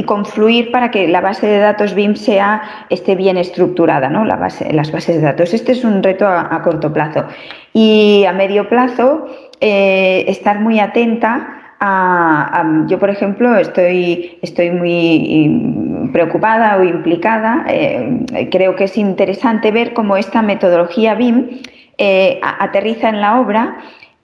confluir 0.06 0.70
para 0.70 0.92
que 0.92 1.08
la 1.08 1.20
base 1.20 1.48
de 1.48 1.58
datos 1.58 1.94
BIM 1.94 2.14
sea, 2.14 2.62
esté 2.90 3.16
bien 3.16 3.36
estructurada, 3.36 4.08
¿no? 4.08 4.24
la 4.24 4.36
base, 4.36 4.72
las 4.72 4.92
bases 4.92 5.16
de 5.16 5.22
datos. 5.22 5.52
Este 5.52 5.72
es 5.72 5.82
un 5.82 6.00
reto 6.00 6.28
a, 6.28 6.62
corto 6.62 6.92
plazo. 6.92 7.24
Y 7.72 8.24
a 8.24 8.32
medio 8.32 8.68
plazo, 8.68 9.26
eh, 9.60 10.24
estar 10.28 10.60
muy 10.60 10.78
atenta 10.78 11.74
a, 11.80 12.84
yo, 12.86 13.00
por 13.00 13.10
ejemplo, 13.10 13.56
estoy, 13.56 14.38
estoy 14.42 14.70
muy 14.70 16.08
preocupada 16.12 16.76
o 16.76 16.84
implicada. 16.84 17.64
Eh, 17.68 18.48
creo 18.52 18.76
que 18.76 18.84
es 18.84 18.96
interesante 18.96 19.72
ver 19.72 19.92
cómo 19.92 20.16
esta 20.16 20.40
metodología 20.40 21.16
BIM 21.16 21.62
eh, 21.98 22.40
aterriza 22.42 23.08
en 23.08 23.20
la 23.20 23.40
obra 23.40 23.78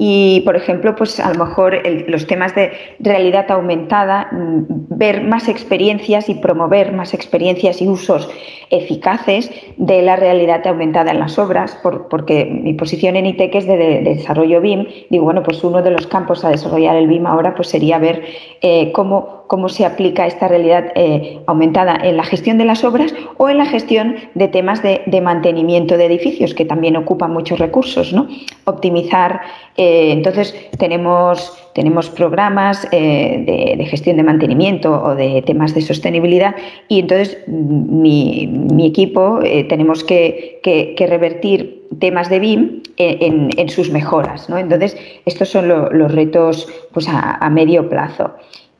y, 0.04 0.40
por 0.40 0.56
ejemplo, 0.56 0.96
pues 0.96 1.20
a 1.20 1.32
lo 1.32 1.44
mejor 1.44 1.80
los 2.08 2.26
temas 2.26 2.56
de 2.56 2.72
realidad 2.98 3.48
aumentada, 3.52 4.26
mm, 4.32 4.98
ver 4.98 5.22
más 5.22 5.46
experiencias 5.46 6.28
y 6.28 6.34
promover 6.34 6.92
más 6.92 7.14
experiencias 7.14 7.80
y 7.80 7.86
usos 7.86 8.28
eficaces 8.70 9.48
de 9.76 10.02
la 10.02 10.16
realidad 10.16 10.66
aumentada 10.66 11.12
en 11.12 11.20
las 11.20 11.38
obras, 11.38 11.78
porque 12.10 12.46
mi 12.46 12.74
posición 12.74 13.14
en 13.14 13.26
ITEC 13.26 13.54
es 13.54 13.66
de, 13.68 14.00
desarrollo 14.02 14.60
BIM. 14.60 14.88
Digo, 15.08 15.22
bueno, 15.22 15.44
pues 15.44 15.62
uno 15.62 15.82
de 15.82 15.92
los 15.92 16.08
campos 16.08 16.44
a 16.44 16.48
desarrollar 16.48 16.96
el 16.96 17.06
BIM 17.06 17.24
ahora 17.28 17.54
pues 17.54 17.68
sería 17.68 18.00
ver 18.00 18.24
eh, 18.60 18.90
cómo 18.90 19.42
cómo 19.52 19.68
se 19.68 19.84
aplica 19.84 20.26
esta 20.26 20.48
realidad 20.48 20.92
eh, 20.94 21.42
aumentada 21.46 21.94
en 22.02 22.16
la 22.16 22.24
gestión 22.24 22.56
de 22.56 22.64
las 22.64 22.84
obras 22.84 23.14
o 23.36 23.50
en 23.50 23.58
la 23.58 23.66
gestión 23.66 24.16
de 24.34 24.48
temas 24.48 24.82
de, 24.82 25.20
mantenimiento 25.20 25.98
de 25.98 26.06
edificios, 26.06 26.54
que 26.54 26.64
también 26.64 26.96
ocupan 26.96 27.34
muchos 27.34 27.58
recursos. 27.58 28.14
¿no? 28.14 28.28
Optimizar, 28.64 29.42
eh, 29.76 29.91
entonces 30.12 30.54
tenemos, 30.78 31.52
tenemos 31.74 32.08
programas 32.10 32.86
eh, 32.92 33.74
de, 33.76 33.84
gestión 33.86 34.16
de 34.16 34.22
mantenimiento 34.22 35.02
o 35.02 35.14
de 35.14 35.42
temas 35.42 35.74
de 35.74 35.82
sostenibilidad 35.82 36.54
y 36.88 37.00
entonces 37.00 37.38
mi, 37.46 38.86
equipo 38.86 39.40
tenemos 39.68 40.04
que, 40.04 40.60
revertir 41.08 41.86
temas 41.98 42.28
de 42.30 42.38
BIM 42.40 42.82
en, 42.96 43.68
sus 43.68 43.90
mejoras. 43.90 44.48
¿no? 44.48 44.58
Entonces, 44.58 44.96
estos 45.24 45.48
son 45.48 45.68
los 45.68 46.12
retos 46.12 46.68
pues, 46.92 47.06
a 47.08 47.48
medio 47.50 47.88
plazo. 47.88 48.32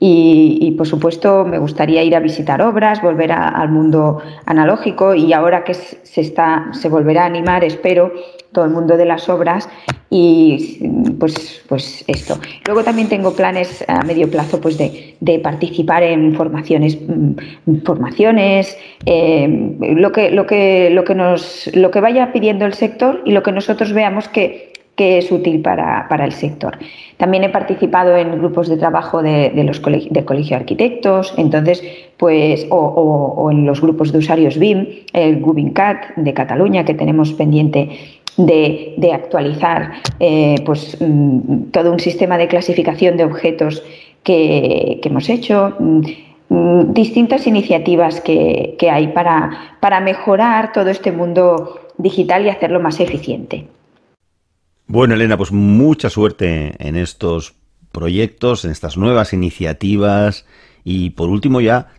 Y, 0.05 0.73
por 0.77 0.89
supuesto 0.89 1.45
me 1.45 1.59
gustaría 1.59 2.03
ir 2.03 2.17
a 2.17 2.19
visitar 2.19 2.61
obras, 2.61 3.01
volver 3.01 3.31
al 3.31 3.69
mundo 3.69 4.21
analógico 4.47 5.15
y 5.15 5.33
ahora 5.33 5.63
que 5.63 5.75
se, 5.75 6.21
está, 6.21 6.71
se 6.73 6.89
volverá 6.89 7.23
a 7.23 7.27
animar, 7.27 7.63
espero, 7.63 8.13
todo 8.51 8.65
el 8.65 8.73
mundo 8.73 8.97
de 8.97 9.05
las 9.05 9.29
obras 9.29 9.69
y 10.11 10.81
pues, 11.21 11.63
pues 11.69 12.03
esto. 12.09 12.37
Luego 12.67 12.83
también 12.83 13.09
tengo 13.09 13.33
planes 13.33 13.85
a 13.87 14.03
medio 14.03 14.29
plazo 14.29 14.61
pues 14.61 14.77
de, 14.77 15.39
participar 15.41 16.03
en 16.03 16.35
formaciones, 16.35 16.99
mm, 17.01 17.83
formaciones 17.85 18.77
eh, 19.07 19.77
lo, 19.79 20.11
que, 20.11 20.33
lo, 20.33 20.47
que, 20.47 20.91
lo, 20.91 21.05
que 21.05 21.15
nos, 21.15 21.71
lo 21.75 21.93
que 21.93 22.01
vaya 22.01 22.33
pidiendo 22.33 22.67
el 22.67 22.75
sector 22.75 23.23
y 23.25 23.31
lo 23.31 23.45
que 23.45 23.53
nosotros 23.53 23.93
veamos 23.93 24.27
que, 24.27 24.72
que 25.03 25.19
es 25.19 25.33
útil 25.33 25.61
para, 25.63 26.07
para 26.09 26.25
el 26.25 26.31
sector. 26.31 26.79
También 27.17 27.43
he 27.43 27.49
participado 27.49 28.17
en 28.17 28.39
grupos 28.39 28.69
de 28.69 28.77
trabajo 28.77 29.21
de, 29.21 29.51
los 29.65 29.83
del 29.83 30.25
Colegio 30.25 30.57
de 30.57 30.61
Arquitectos, 30.63 31.35
entonces, 31.37 31.83
pues, 32.17 32.69
o, 32.71 33.49
en 33.51 33.67
los 33.67 33.81
grupos 33.81 34.13
de 34.13 34.19
usuarios 34.19 34.57
BIM, 34.59 34.87
el 35.13 35.41
GubinCat 35.41 36.15
de 36.15 36.33
Cataluña, 36.33 36.85
que 36.85 36.95
tenemos 36.95 37.33
pendiente 37.33 37.89
de, 38.37 39.11
actualizar 39.13 39.91
eh, 40.21 40.55
pues, 40.65 40.97
mm, 41.01 41.73
todo 41.73 41.91
un 41.91 41.99
sistema 41.99 42.39
de 42.39 42.47
clasificación 42.47 43.17
de 43.17 43.25
objetos 43.25 43.83
que, 44.23 45.01
hemos 45.03 45.29
hecho, 45.29 45.75
mm, 45.81 46.01
mm, 46.49 46.93
distintas 46.93 47.49
iniciativas 47.49 48.21
que, 48.21 48.77
hay 48.89 49.09
para, 49.09 49.51
para 49.81 49.99
mejorar 49.99 50.73
todo 50.73 50.91
este 50.91 51.11
mundo 51.11 51.81
digital 51.99 52.47
y 52.47 52.51
hacerlo 52.51 52.79
más 52.79 53.01
eficiente. 53.01 53.67
Bueno, 54.93 55.15
Elena, 55.15 55.39
pues 55.39 55.53
mucha 55.53 56.11
suerte 56.11 56.75
en 56.79 56.97
estos 56.97 57.55
proyectos, 57.93 58.67
en 58.67 58.73
estas 58.73 58.99
nuevas 58.99 59.33
iniciativas. 59.33 60.45
Y 60.85 61.11
por 61.11 61.31
último 61.31 61.63
ya 61.63 61.95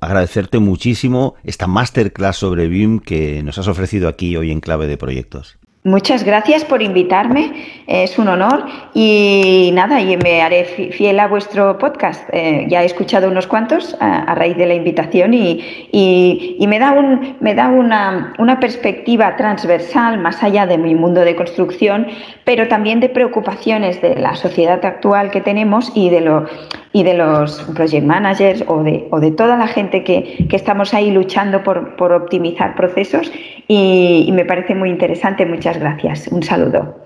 agradecerte 0.00 0.58
muchísimo 0.58 1.34
esta 1.44 1.66
masterclass 1.66 2.38
sobre 2.38 2.68
BIM 2.68 3.00
que 3.00 3.42
nos 3.42 3.58
has 3.58 3.68
ofrecido 3.68 4.08
aquí 4.08 4.34
hoy 4.34 4.50
en 4.50 4.60
Clave 4.60 4.86
de 4.86 4.96
Proyectos. 4.96 5.58
Muchas 5.84 6.24
gracias 6.24 6.64
por 6.64 6.82
invitarme, 6.82 7.52
es 7.86 8.18
un 8.18 8.26
honor 8.26 8.66
y 8.94 9.70
nada, 9.74 10.00
y 10.00 10.16
me 10.16 10.42
haré 10.42 10.64
fiel 10.64 11.20
a 11.20 11.28
vuestro 11.28 11.78
podcast. 11.78 12.28
Eh, 12.32 12.66
ya 12.68 12.82
he 12.82 12.86
escuchado 12.86 13.28
unos 13.28 13.46
cuantos 13.46 13.96
a, 14.00 14.34
raíz 14.34 14.56
de 14.56 14.66
la 14.66 14.74
invitación 14.74 15.34
y, 15.34 16.66
me 16.68 16.80
da, 16.80 16.90
un, 16.90 17.36
me 17.38 17.54
da 17.54 17.68
una, 17.68 18.34
una, 18.38 18.58
perspectiva 18.58 19.36
transversal 19.36 20.18
más 20.18 20.42
allá 20.42 20.66
de 20.66 20.78
mi 20.78 20.96
mundo 20.96 21.20
de 21.20 21.36
construcción, 21.36 22.08
pero 22.44 22.66
también 22.66 22.98
de 22.98 23.08
preocupaciones 23.08 24.02
de 24.02 24.16
la 24.16 24.34
sociedad 24.34 24.84
actual 24.84 25.30
que 25.30 25.40
tenemos 25.40 25.92
y 25.94 26.10
de, 26.10 26.22
lo, 26.22 26.46
y 26.92 27.04
de 27.04 27.14
los 27.14 27.62
project 27.76 28.04
managers 28.04 28.64
o 28.66 28.82
de, 28.82 29.06
o 29.12 29.20
de 29.20 29.30
toda 29.30 29.56
la 29.56 29.68
gente 29.68 30.02
que, 30.02 30.44
que 30.50 30.56
estamos 30.56 30.92
ahí 30.92 31.12
luchando 31.12 31.62
por, 31.62 31.94
por 31.94 32.12
optimizar 32.12 32.74
procesos 32.74 33.30
y, 33.68 34.24
y 34.26 34.32
me 34.32 34.44
parece 34.44 34.74
muy 34.74 34.90
interesante. 34.90 35.46
Muchas 35.46 35.67
gracias. 35.76 36.28
Un 36.28 36.42
saludo. 36.42 37.02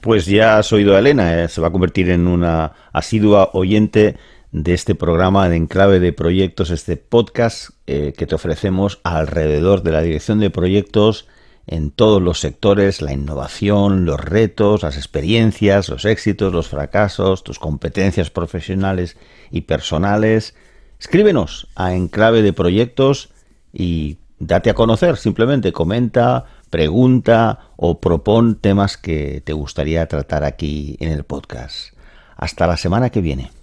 Pues 0.00 0.26
ya 0.26 0.58
has 0.58 0.72
oído 0.72 0.94
a 0.94 1.00
Elena, 1.00 1.42
eh, 1.42 1.48
se 1.48 1.60
va 1.60 1.68
a 1.68 1.72
convertir 1.72 2.08
en 2.08 2.28
una 2.28 2.72
asidua 2.92 3.50
oyente 3.52 4.16
de 4.52 4.72
este 4.72 4.94
programa 4.94 5.48
de 5.48 5.56
Enclave 5.56 6.00
de 6.00 6.12
Proyectos, 6.12 6.70
este 6.70 6.96
podcast 6.96 7.70
eh, 7.86 8.14
que 8.16 8.26
te 8.26 8.34
ofrecemos 8.34 9.00
alrededor 9.02 9.82
de 9.82 9.92
la 9.92 10.00
dirección 10.00 10.38
de 10.38 10.50
proyectos 10.50 11.26
en 11.66 11.90
todos 11.90 12.22
los 12.22 12.40
sectores, 12.40 13.02
la 13.02 13.12
innovación, 13.12 14.06
los 14.06 14.18
retos, 14.18 14.82
las 14.82 14.96
experiencias, 14.96 15.88
los 15.90 16.06
éxitos, 16.06 16.52
los 16.52 16.68
fracasos, 16.68 17.44
tus 17.44 17.58
competencias 17.58 18.30
profesionales 18.30 19.18
y 19.50 19.62
personales. 19.62 20.54
Escríbenos 20.98 21.68
a 21.74 21.94
Enclave 21.94 22.40
de 22.40 22.54
Proyectos 22.54 23.30
y 23.72 24.16
date 24.38 24.70
a 24.70 24.74
conocer, 24.74 25.16
simplemente 25.16 25.72
comenta, 25.72 26.44
pregunta 26.70 27.70
o 27.76 28.00
propon 28.00 28.56
temas 28.56 28.96
que 28.96 29.42
te 29.44 29.52
gustaría 29.52 30.06
tratar 30.06 30.44
aquí 30.44 30.96
en 31.00 31.10
el 31.12 31.24
podcast. 31.24 31.94
Hasta 32.36 32.66
la 32.66 32.76
semana 32.76 33.10
que 33.10 33.20
viene. 33.20 33.57